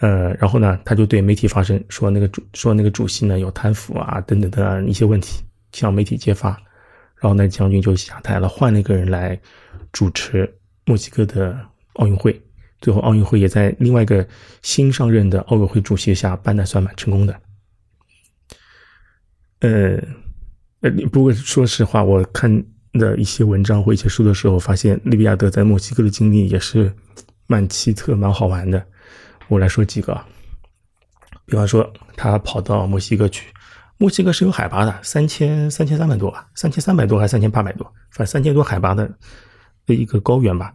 [0.00, 6.50] 呃，然后呢，他就对媒体发声，说那个主说那个主席呢有贪腐啊等等的一些问题，向媒体揭发。
[7.16, 9.40] 然后那将军就下台了，换了一个人来
[9.90, 10.54] 主持
[10.84, 11.58] 墨西哥的
[11.94, 12.38] 奥运会。
[12.84, 14.24] 最后奥运会也在另外一个
[14.62, 17.40] 新上任的奥委会主席下办的算蛮成功的。
[19.60, 19.96] 呃，
[20.82, 22.64] 呃，不过说实话，我看。
[22.96, 26.94] 的一些文章或一些书的时候，发现利比亚德在墨西哥的经历也是
[27.48, 28.86] 蛮奇特、蛮好玩的。
[29.48, 30.24] 我来说几个啊，
[31.44, 33.52] 比方说他跑到墨西哥去，
[33.98, 39.12] 墨西哥是有海拔的，三千三千三百多吧，三千三百多还是三千八百多，反正三千多海拔的
[39.86, 40.72] 的一个高原吧。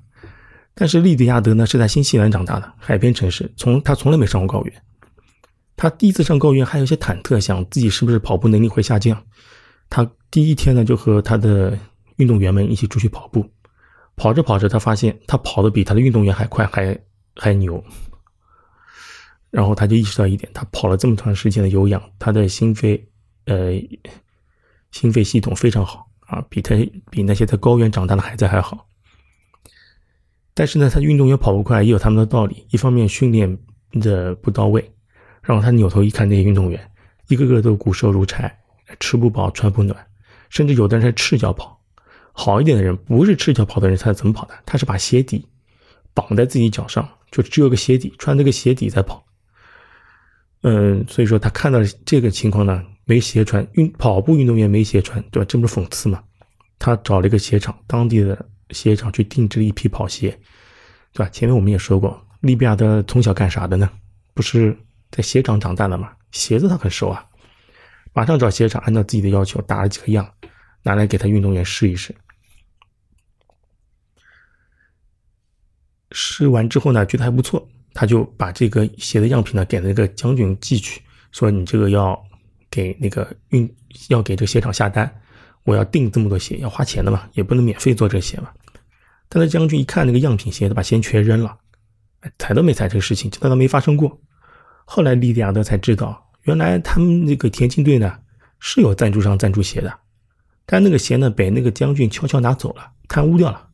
[0.79, 4.81] 但是利迪亚德呢是在新西兰长大的海边城市，从他从来没上过高原，
[5.75, 9.21] 他第一次上高原还有些忐忑，想自己是不是跑步能力会下降。
[9.89, 11.77] 他第一天呢就和他的
[12.15, 13.45] 运动员们一起出去跑步，
[14.15, 16.97] 跑着跑着，他发现他跑的比他的运动员还快，还
[17.35, 17.83] 还牛。
[19.51, 23.05] 然后他就意识到一点，他跑了这么长时间的有氧，他的心肺
[23.47, 23.73] 呃
[24.91, 26.73] 心肺系统非常好啊，比他
[27.11, 28.85] 比那些在高原长大的孩子还好。
[30.59, 33.57] 但是呢，他运动员跑不快也有他们的道理，一方面训练
[33.93, 34.91] 的不到位，
[35.41, 36.91] 然后他扭头一看，那些运动员
[37.29, 38.53] 一个个都骨瘦如柴，
[38.99, 39.97] 吃不饱穿不暖，
[40.49, 41.79] 甚至有的人是赤脚跑。
[42.33, 44.53] 好一点的人不是赤脚跑的人，他是怎么跑的？
[44.65, 45.47] 他是把鞋底
[46.13, 49.25] 绑在自己脚上，就只有个鞋底，穿这个鞋底在跑。
[50.63, 55.45] 嗯，所以说他看到这个情况呢，没鞋穿，运跑步运动员没鞋穿，对吧？
[55.47, 56.21] 这不是讽刺吗？
[56.77, 60.29] 他找了一个鞋厂，当地的鞋厂去定制了一批跑鞋，
[61.13, 61.29] 对吧？
[61.29, 63.89] 前面我们也说过，利比亚的从小干啥的呢？
[64.33, 64.77] 不是
[65.11, 66.13] 在鞋厂长大的吗？
[66.31, 67.25] 鞋子他很熟啊，
[68.13, 70.31] 马上找鞋厂，按照自己的要求打了几个样，
[70.83, 72.13] 拿来给他运动员试一试。
[76.11, 81.01] 试完之后呢，觉得还不错，他就把这个鞋的样品呢给那个将军寄去，
[81.31, 82.19] 说你这个要
[82.69, 83.75] 给那个运
[84.09, 85.21] 要给这个鞋厂下单。
[85.69, 88.49] 我要订这么多鞋，要花钱的嘛，也不能免费做这鞋嘛。
[89.29, 91.55] 但是将军一看那个样品鞋，他把鞋全扔了，
[92.39, 94.19] 踩都没踩这个事情，就当他没发生过。
[94.85, 98.17] 后来利迪亚德才知道，原来他们那个田径队呢
[98.59, 99.93] 是有赞助商赞助鞋的，
[100.65, 103.67] 但那个鞋呢被那个将军悄悄拿走了，贪污掉了。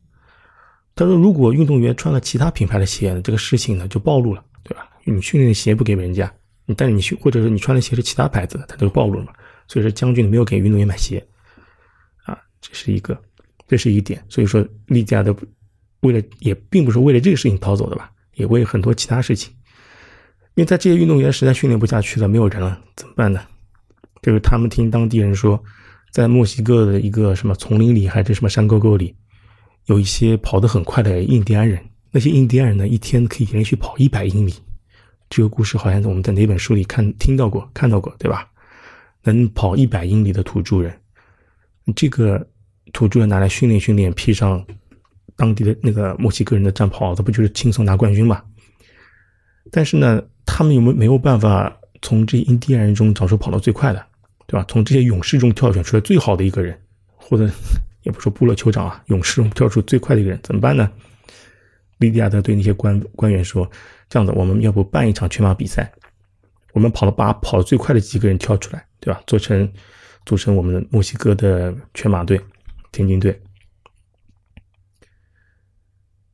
[0.94, 4.86] 他说，如果运动员穿了其他品牌的鞋，这个事情呢就暴露了，对吧？
[5.04, 6.30] 你训练的鞋不给人家，
[6.76, 9.32] 但是你去或者是你穿的鞋是其他牌子的，他就暴露了嘛。
[9.68, 11.26] 所以说将军没有给运动员买鞋。
[12.76, 13.18] 是一个，
[13.66, 14.22] 这是一点。
[14.28, 15.34] 所以说，利加的
[16.00, 19.52] 为了也并不是为了这个事情逃走的吧，也为很多其他事情。
[20.54, 23.40] 因为在这些运动员实在训练不下去了，没有人了，怎么办呢？
[24.22, 25.62] 就是他们听当地人说，
[26.12, 29.14] 在墨西哥的一个什么丛林里，还是什么山沟沟里，
[29.86, 31.82] 有一些跑得很快的印第安人。
[32.10, 34.54] 那些印第安人呢，一天可以连续跑一百英里。
[35.28, 38.48] 这个故事好像我们在哪本书里看听到过、看到过，对吧？
[39.24, 40.94] 能跑一百英里的土著人，
[41.96, 42.46] 这个。
[42.92, 44.64] 土著人拿来训练训练，披上
[45.36, 48.42] 当地的那个墨西哥人的战袍，这不就是轻松拿冠军吗？
[49.70, 54.06] 但是呢，他们有没有没有办法从这些印第安人中找出跑得最快的，
[54.46, 54.64] 对吧？
[54.68, 56.78] 从这些勇士中挑选出来最好的一个人，
[57.16, 57.50] 或者
[58.02, 60.90] 也不说部落酋长啊， 勇士中挑出最快的一个人，怎么办呢？
[61.98, 63.68] 利迪亚德对那些官官员说
[64.08, 65.90] ：“这样子，我们要不办一场全马比赛？
[66.72, 69.20] 我们跑了把跑得最快的几个人挑出来，对吧？
[69.26, 69.68] 做成
[70.24, 72.40] 组成我们的墨西哥的全马队。”
[72.96, 73.38] 田径队，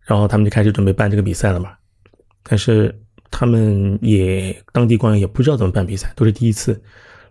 [0.03, 1.77] 然后他们就开始准备办这个比赛了嘛。
[2.45, 2.97] 但是
[3.31, 6.81] 他们也当地官员也不知道怎么办比赛，都是第一次。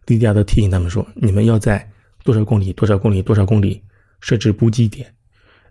[0.08, 1.89] 莉迪亚都提醒他们说：“你们要在
[2.24, 3.82] 多少公里、多少公里、多少公里
[4.20, 5.13] 设置补给点，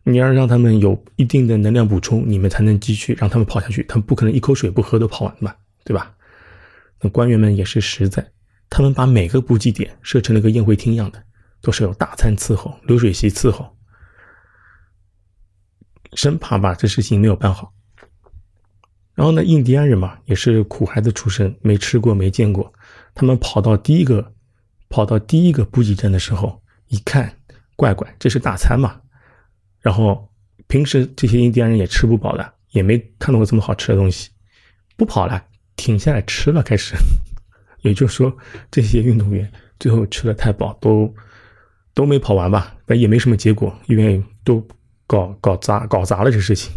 [0.05, 3.83] 你要让他们有一定的能量补充，你们才能继续让他们跑下去。
[3.85, 6.15] 他们不可能一口水不喝都跑完吧，对吧？”
[7.03, 8.27] 那官员们也是实在，
[8.71, 11.23] 他们把每个补给点设成了个宴会厅一样的。
[11.63, 13.77] 都是有大餐伺候、流水席伺候，
[16.15, 17.73] 生怕把这事情没有办好。
[19.15, 22.73] 然后呢，印第安人嘛，也是苦孩子出身，没吃过、没见过。
[23.15, 24.33] 他们跑到第一个、
[24.89, 27.37] 跑到第一个补给站的时候，一看，
[27.77, 28.99] 乖乖，这是大餐嘛。
[29.81, 30.33] 然后
[30.69, 34.31] 平时这些印第安人也吃不饱的，也没看到过这么好吃的东西，
[34.97, 35.45] 不跑了，
[35.77, 36.95] 停下来吃了，开始。
[37.83, 38.35] 也就是说，
[38.71, 41.15] 这些运动员最后吃的太饱，都。
[42.01, 44.67] 都没跑完吧，但也没什么结果，因为都
[45.07, 46.73] 搞搞砸搞砸了这事情。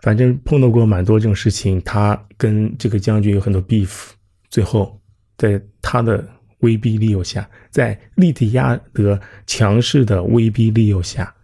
[0.00, 4.12] 反正碰到过蛮多这种事情，他跟这个将军有很多 beef，
[4.48, 4.98] 最后
[5.36, 6.26] 在他的
[6.60, 11.34] 威逼利诱下，在利迪亚德强势的威逼利诱下，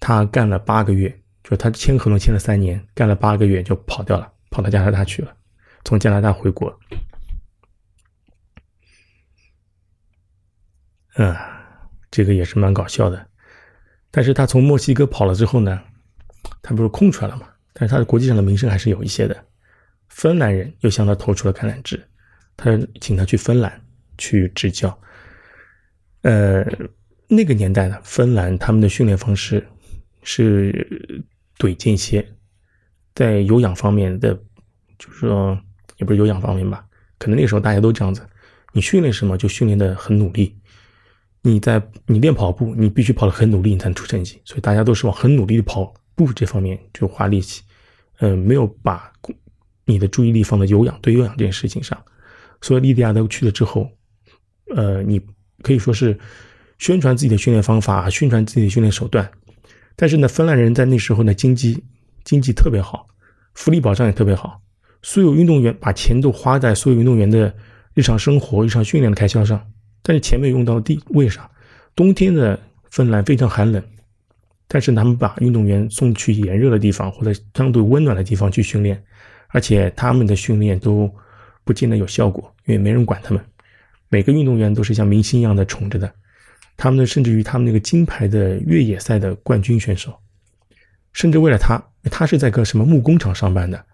[0.00, 5.30] 他干了八个月，就他签合同签了三年，干了八个月就跑掉了，跑到加拿大去了，
[5.84, 6.74] 从加拿大回国。
[11.16, 11.36] 嗯，
[12.10, 13.26] 这个也是蛮搞笑的。
[14.10, 15.80] 但是他从墨西哥跑了之后呢，
[16.60, 17.48] 他不是空出来了嘛？
[17.72, 19.44] 但是他的国际上的名声还是有一些的。
[20.08, 22.02] 芬兰人又向他投出了橄榄枝，
[22.56, 23.80] 他请他去芬兰
[24.18, 24.96] 去执教。
[26.20, 26.62] 呃，
[27.28, 29.66] 那个年代的芬兰，他们的训练方式
[30.22, 31.24] 是
[31.58, 32.26] 怼间歇，
[33.14, 34.34] 在有氧方面的，
[34.98, 35.58] 就是说
[35.96, 36.84] 也不是有氧方面吧，
[37.18, 38.20] 可能那时候大家都这样子，
[38.72, 40.54] 你训练什么就训练的很努力。
[41.42, 44.40] 你在你练跑步，你必须跑得很努力，你才能出成绩。
[44.44, 47.62] 所以大家都是往很努力的跑步这方面就花力气，
[48.20, 49.12] 嗯，没有把
[49.84, 52.00] 你的注意力放在有氧对有氧这件事情上。
[52.60, 53.90] 所以利迪亚德去了之后，
[54.76, 55.20] 呃，你
[55.62, 56.16] 可以说是
[56.78, 59.28] 宣传自己的训练方法，宣传自己的训练手段。
[59.96, 61.82] 但是呢，芬兰人在那时候呢，经济
[62.22, 63.08] 经济特别好，
[63.54, 64.60] 福利保障也特别好，
[65.02, 67.52] 所有运动员把钱都花在所有运动员的
[67.94, 69.71] 日常生活、日常训练的开销上。
[70.02, 71.48] 但是钱没用到地，为啥？
[71.94, 72.58] 冬天的
[72.90, 73.82] 芬兰非常寒冷，
[74.66, 79.02] 但是他们把运动员送去炎热的地方或者相对温暖的地方去训练，
[79.48, 81.10] 而且他们的训练都
[81.64, 83.44] 不见得有效果，因为没人管他们。
[84.08, 86.12] 每个运动员都是像明星一样的宠着的，
[86.76, 90.12] 他们呢，甚至于他们那个金牌的越野赛的冠军选手，
[91.12, 93.84] 甚至为了他，他是在个什么木工厂上班的，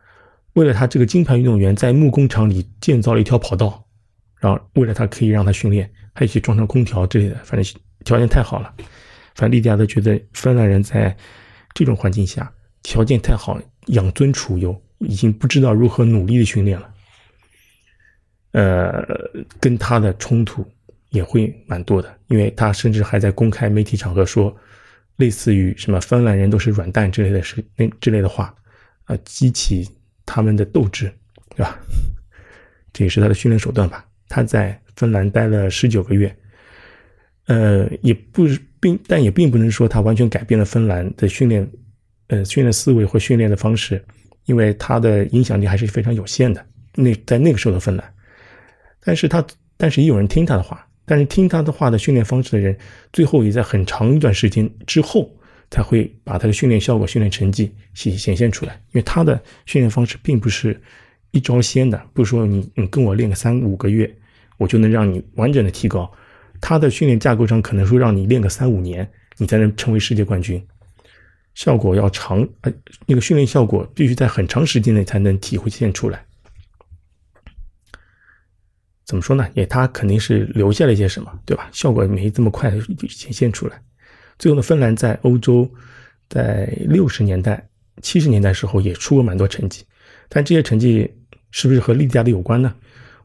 [0.54, 3.84] 为了他这个金牌运动员在木工厂里建造了一条跑道。
[4.40, 7.74] 然后为了他可以让他训练，还一起装上空调之类的，反正
[8.04, 8.74] 条件太好了。
[9.34, 11.16] 反正利迪亚德觉得芬兰人在
[11.74, 16.94] 这种环境下条件太好，养尊处优，已经不知道如何努力的训练了。
[18.52, 19.04] 呃，
[19.60, 20.66] 跟他的冲突
[21.10, 24.56] 也会蛮多的，因为他甚至还在公开媒体场合说，
[25.16, 28.54] 类似于什么芬兰人都是软蛋之类的事那之类的话，
[29.04, 29.88] 啊，激起
[30.24, 31.12] 他们的斗志，
[31.50, 31.78] 对吧？
[32.92, 34.04] 这也是他的训练手段吧。
[34.28, 36.34] 他在芬兰待了十九个月，
[37.46, 38.46] 呃，也不
[38.80, 41.68] 并但也并不能说他完全改变了芬兰的训练，
[42.28, 44.04] 呃，训练思维或训练的方式，
[44.44, 46.64] 因为他的影响力还是非常有限的。
[46.94, 48.14] 那在那个时候的芬兰。
[49.00, 49.44] 但是他，
[49.76, 52.76] 但是也有人听他的话，但是听他的话的训练方式的人，
[53.12, 55.34] 最后也在很长一段时间之后
[55.70, 58.74] 才会把他的训练效果、训练成绩显显现出来。
[58.92, 60.78] 因为他的训练方式并不是
[61.30, 64.12] 一招鲜的，不是说你你跟我练个三五个月，
[64.56, 66.10] 我就能让你完整的提高。
[66.60, 70.60] 他的训练架构上可能说让你练个三五年，你才能成为世界冠军，
[71.54, 72.72] 效果要长，呃，
[73.06, 76.24] 那个训练效果必须在很长时间内才能体会现出来。
[79.04, 79.48] 怎么说呢？
[79.54, 81.68] 也他肯定是留下了一些什么，对吧？
[81.72, 82.70] 效果没这么快
[83.08, 83.80] 显现出来。
[84.38, 85.70] 最后呢，芬兰在欧洲
[86.28, 87.68] 在六十年代、
[88.02, 89.84] 七十年代时候也出过蛮多成绩，
[90.28, 91.10] 但这些成绩
[91.50, 92.74] 是不是和利迪亚德有关呢？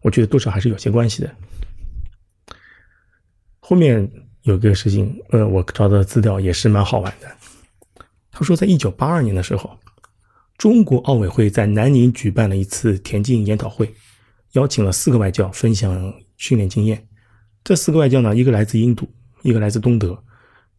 [0.01, 1.31] 我觉得多少还是有些关系的。
[3.59, 4.09] 后面
[4.41, 7.27] 有个事情，呃，我找到的资料也是蛮好玩的。
[8.31, 9.77] 他说，在一九八二年的时候，
[10.57, 13.93] 中国奥委会在南宁举办了一次田径研讨会。
[14.53, 17.07] 邀请了四个外教分享训练经验。
[17.63, 19.09] 这四个外教呢，一个来自印度，
[19.41, 20.15] 一个来自东德，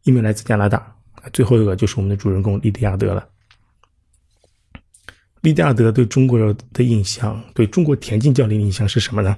[0.05, 0.95] 一名来自加拿大，
[1.32, 3.28] 最后一个就是我们的主人公利迪亚德了。
[5.45, 6.38] 利迪亚德对中国
[6.72, 9.36] 的印象，对中国田径教练的印象是什么呢？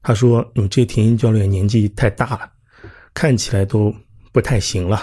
[0.00, 2.52] 他说：“你这田径教练年纪太大了，
[3.12, 3.92] 看起来都
[4.30, 5.02] 不太行了。”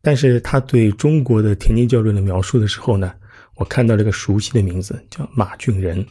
[0.00, 3.12] 但是他对中国的田径教练的描述的时候呢，
[3.56, 6.06] 我看到了一个熟悉的名字，叫马俊仁。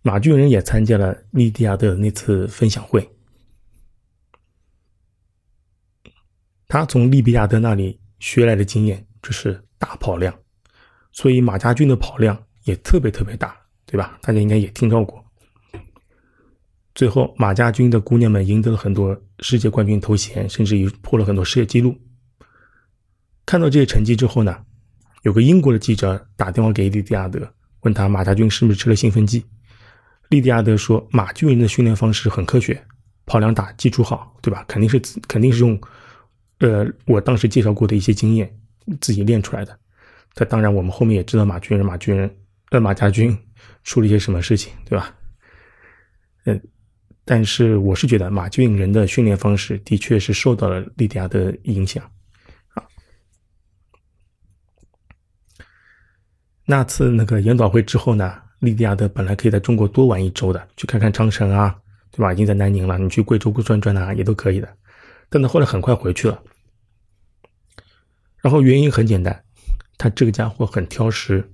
[0.00, 3.06] 马俊仁也参加了利迪亚的那次分享会，
[6.68, 10.34] 他从利比亚德那里学来的经验就是大跑量，
[11.12, 13.56] 所以马家军的跑量也特别特别大，
[13.86, 14.18] 对吧？
[14.22, 15.22] 大家应该也听到过。
[16.94, 21.92] 最后，马家军的姑娘们赢得了很多世界冠军头衔，甚至于破了很多世界纪录。
[23.44, 24.64] 看到这些成绩之后呢，
[25.22, 29.44] 有个英国的记者打电话给利迪亚德，问他马家军是不是吃了兴奋剂。
[30.28, 32.80] 利迪亚德说，马军人的训练方式很科学，
[33.26, 34.64] 跑量大，基础好，对吧？
[34.68, 35.78] 肯定是肯定是用，
[36.58, 38.52] 呃，我当时介绍过的一些经验
[39.00, 39.78] 自己练出来的。
[40.34, 42.28] 这当然，我们后面也知道马俊仁、马俊仁、
[42.70, 43.36] 呃马家军
[43.84, 45.14] 出了一些什么事情，对吧？
[46.44, 46.60] 嗯，
[47.24, 52.02] 但是我是觉得马俊仁的训练方式的确是受到了利迪亚的影响。
[56.66, 61.76] 那次那个研讨会之后呢，利迪亚的本来可以在中国多玩一周的，去看看长城啊，
[62.10, 62.32] 对吧？
[62.32, 64.76] 已经在南宁了，你去贵州转转啊，也都可以的。
[65.28, 66.42] 但他后来很快回去了。
[68.42, 69.44] 然后原因很简单，
[69.96, 71.50] 他这个家伙很挑食。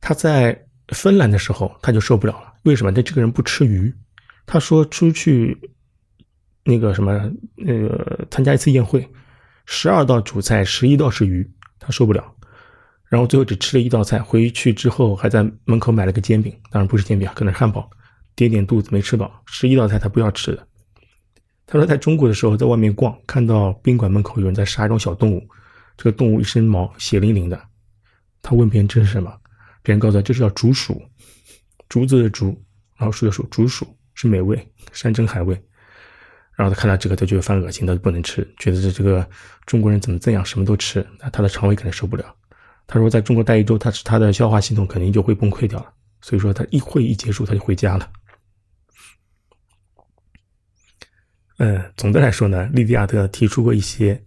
[0.00, 2.92] 他在芬兰的时候他就受不了了，为什么？
[2.92, 3.94] 他这个人不吃鱼。
[4.44, 5.58] 他说出去
[6.64, 9.08] 那个什么那个参加一次宴会，
[9.64, 12.34] 十二道主菜，十一道是鱼，他受不了。
[13.08, 17.88] 然后最后只吃了一道菜，回去之后还在门口买了个煎饼，当然不是煎饼啊，可能是汉堡，
[18.34, 19.42] 垫垫肚子没吃饱。
[19.46, 20.66] 十一道菜他不要吃的。
[21.66, 25.42] 他说在中国的时候在外面逛，看到宾馆门口有人在杀一种小动物，
[25.96, 27.60] 这个动物一身毛，血淋淋的。
[28.42, 29.34] 他问别人这是什么，
[29.82, 31.02] 别人告诉他这是叫竹鼠，
[31.88, 32.48] 竹子的竹，
[32.96, 35.54] 然后树的鼠，竹鼠是美味，山珍海味。
[36.56, 39.28] 然后他看到这个他就犯恶心，他就不能吃，觉得这这个
[39.66, 42.24] 中国人怎么这样，什么都吃，那他的肠胃肯定受不了。
[42.86, 45.90] 他说，在中国待一周，他他的消化系统肯定就会崩溃掉了。
[46.20, 48.08] 所以说，他一会一结束，他就回家了。
[51.58, 54.20] 嗯，总的来说呢，利迪亚德提出过一些，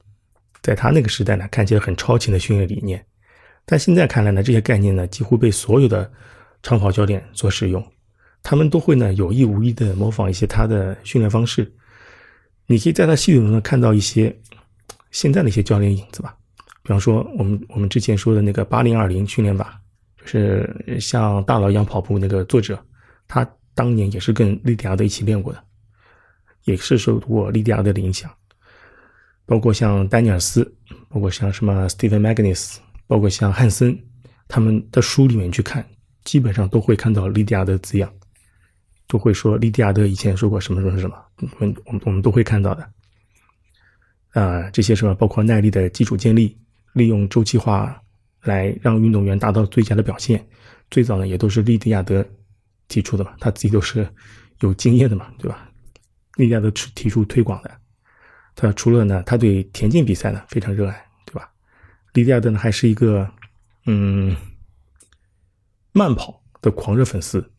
[0.62, 3.06] 在他那个时代呢，看起来很超前的训练理念，
[3.66, 6.10] 但现在看来呢，这些概念呢，几乎被所有的
[6.64, 7.86] 长跑教练所使用，
[8.42, 11.70] 他们都会呢有意无意的模仿一些他的训练方式。
[12.66, 14.36] 你可以在他系统中看到一些
[15.12, 16.36] 现在的一些教练影子吧。
[16.84, 19.78] 比方说，我们我们之前说的那个八零二零训练法，
[20.22, 22.82] 就是像大佬一样跑步那个作者，
[23.28, 25.62] 他当年也是跟利迪亚德一起练过的，
[26.68, 28.30] 也是受过利迪亚德的影响。
[29.46, 30.70] 包括像丹尼尔斯，
[31.08, 32.76] 包括像什么 Stephen Magnus，
[33.08, 33.98] 包括像汉森，
[34.50, 35.88] 他们的书里面去看，
[36.26, 38.14] 基本上都会看到利迪亚德字样，
[39.08, 42.86] 都会说利迪亚德以前说过什么什么什么，我们我们我们都会看到的。
[44.34, 46.58] 啊，这些什么包括耐力的基础建立，
[46.92, 48.00] 利用周期化
[48.42, 50.46] 来让运动员达到最佳的表现，
[50.92, 52.24] 最早呢也都是利迪亚德
[52.90, 54.06] 提出的嘛，他自己都是
[54.60, 55.72] 有经验的嘛，对吧？
[56.38, 57.72] 利迪亚德提提出推广的，
[58.56, 61.52] 他除了呢，他对田径比赛呢非常热爱，对吧？
[62.14, 63.30] 利迪亚德呢还是一个
[63.86, 64.36] 嗯
[65.92, 67.52] 慢跑的狂热粉丝，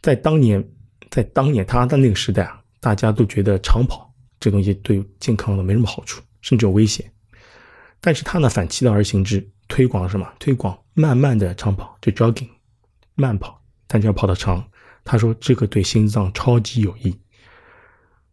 [0.00, 0.66] 在当年，
[1.10, 4.10] 在当年他的那个时代啊，大家都觉得长跑。
[4.40, 7.08] 这东西对健康呢没什么好处，甚至有危险。
[8.00, 10.28] 但是他呢反其道而行之，推广了什么？
[10.40, 12.48] 推广慢慢的长跑，就 jogging，
[13.14, 14.68] 慢跑，但是要跑得长。
[15.04, 17.16] 他说这个对心脏超级有益。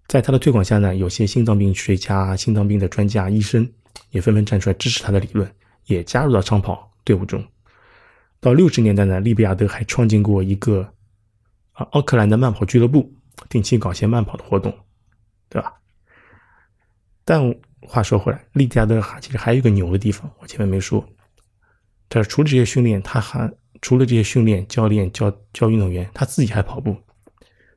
[0.10, 3.72] 在他的推广下呢，有些心脏病学家、心脏病的专家、医生
[4.10, 5.48] 也纷纷站出来支持他的理论，
[5.86, 7.46] 也加入到长跑队伍中。
[8.40, 10.82] 到六十年代呢，利比亚德还创建过一个
[11.74, 13.14] 啊奥克兰的慢跑俱乐部，
[13.50, 14.76] 定期搞些慢跑的活动，
[15.48, 15.76] 对吧？
[17.24, 21.08] 但话说回来，利比亚德哈其实还有一个牛的地方，我前面没说。
[22.10, 26.98] 他除了这些训练，他还除了这些训练，教练教教运动员，他自己还跑步。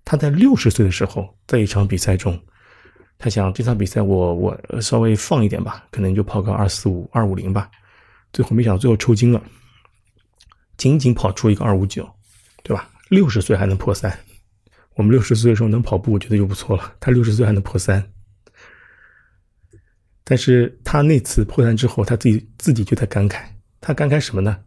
[0.05, 2.39] 他在六十岁的时候，在一场比赛中，
[3.19, 7.71] 他想这场比赛我我稍微放一点吧，可能就跑个二四五二五零吧。
[8.33, 9.43] 最后没想到最后抽筋了，
[10.77, 12.09] 仅仅跑出一个二五九，
[12.63, 12.91] 对吧？
[13.09, 14.19] 六十岁还能破三，
[14.95, 16.95] 我们六十岁的时候能跑步，我觉得就不错了。
[16.99, 18.03] 他六十岁还能破三。
[20.25, 23.43] 但是他那次破三之后，他自己自己就在感慨，
[23.81, 24.59] 他感慨什么呢？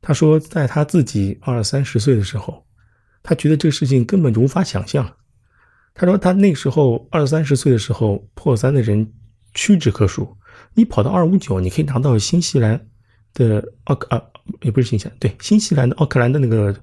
[0.00, 2.64] 他说，在他自己二三十岁的时候，
[3.22, 5.16] 他觉得这个事情根本就无法想象。
[5.94, 9.12] 他说，他那时候二三十岁的时候破三的人
[9.54, 10.36] 屈指可数。
[10.74, 12.88] 你跑到二五九，你可以拿到新西兰
[13.34, 14.22] 的奥克啊，
[14.62, 16.74] 也不是新西兰，对，新西兰的奥克兰的那个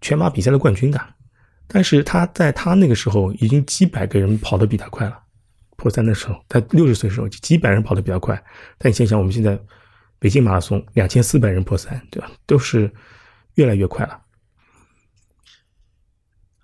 [0.00, 1.00] 全马比赛的冠军的。
[1.66, 5.18] 但是他在他那个时候，已经几百个人跑得比他快了。
[5.76, 8.42] 破三的时候，他六十岁的时候，几百人跑得比较快。
[8.76, 9.58] 但你想想，我们现在
[10.18, 12.30] 北京马拉松两千四百人破三，对吧？
[12.44, 12.92] 都是
[13.54, 14.20] 越来越快了。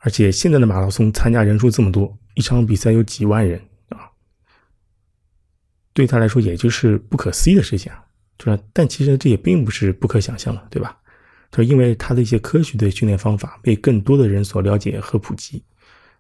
[0.07, 4.07] 而且现在的马拉松参加人数这么多，一场比赛有几万人啊，
[5.93, 8.05] 对他来说也就是不可思议的事情啊，
[8.37, 8.63] 对吧？
[8.73, 10.97] 但其实这也并不是不可想象的，对吧？
[11.51, 15.65] 就因为他的一些科学的训练方法被更多的人所了解和普及，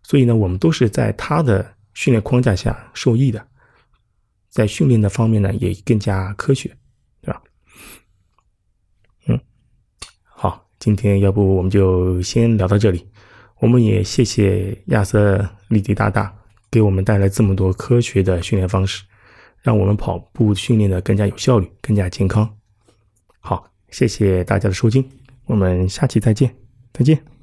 [0.02, 1.74] 所以呢，我们都是在他的。
[1.96, 3.48] 训练框架下受益的，
[4.50, 6.68] 在训练的方面呢也更加科学，
[7.22, 7.42] 对吧？
[9.28, 9.40] 嗯，
[10.22, 13.08] 好，今天要不我们就先聊到这里。
[13.58, 16.34] 我们也谢谢亚瑟利迪大大
[16.70, 19.02] 给我们带来这么多科学的训练方式，
[19.62, 22.48] 让我们跑步训练的更加有效率，更加健康。
[23.40, 25.04] 好，谢谢大家的收听，
[25.46, 26.54] 我们下期再见，
[26.92, 27.35] 再见。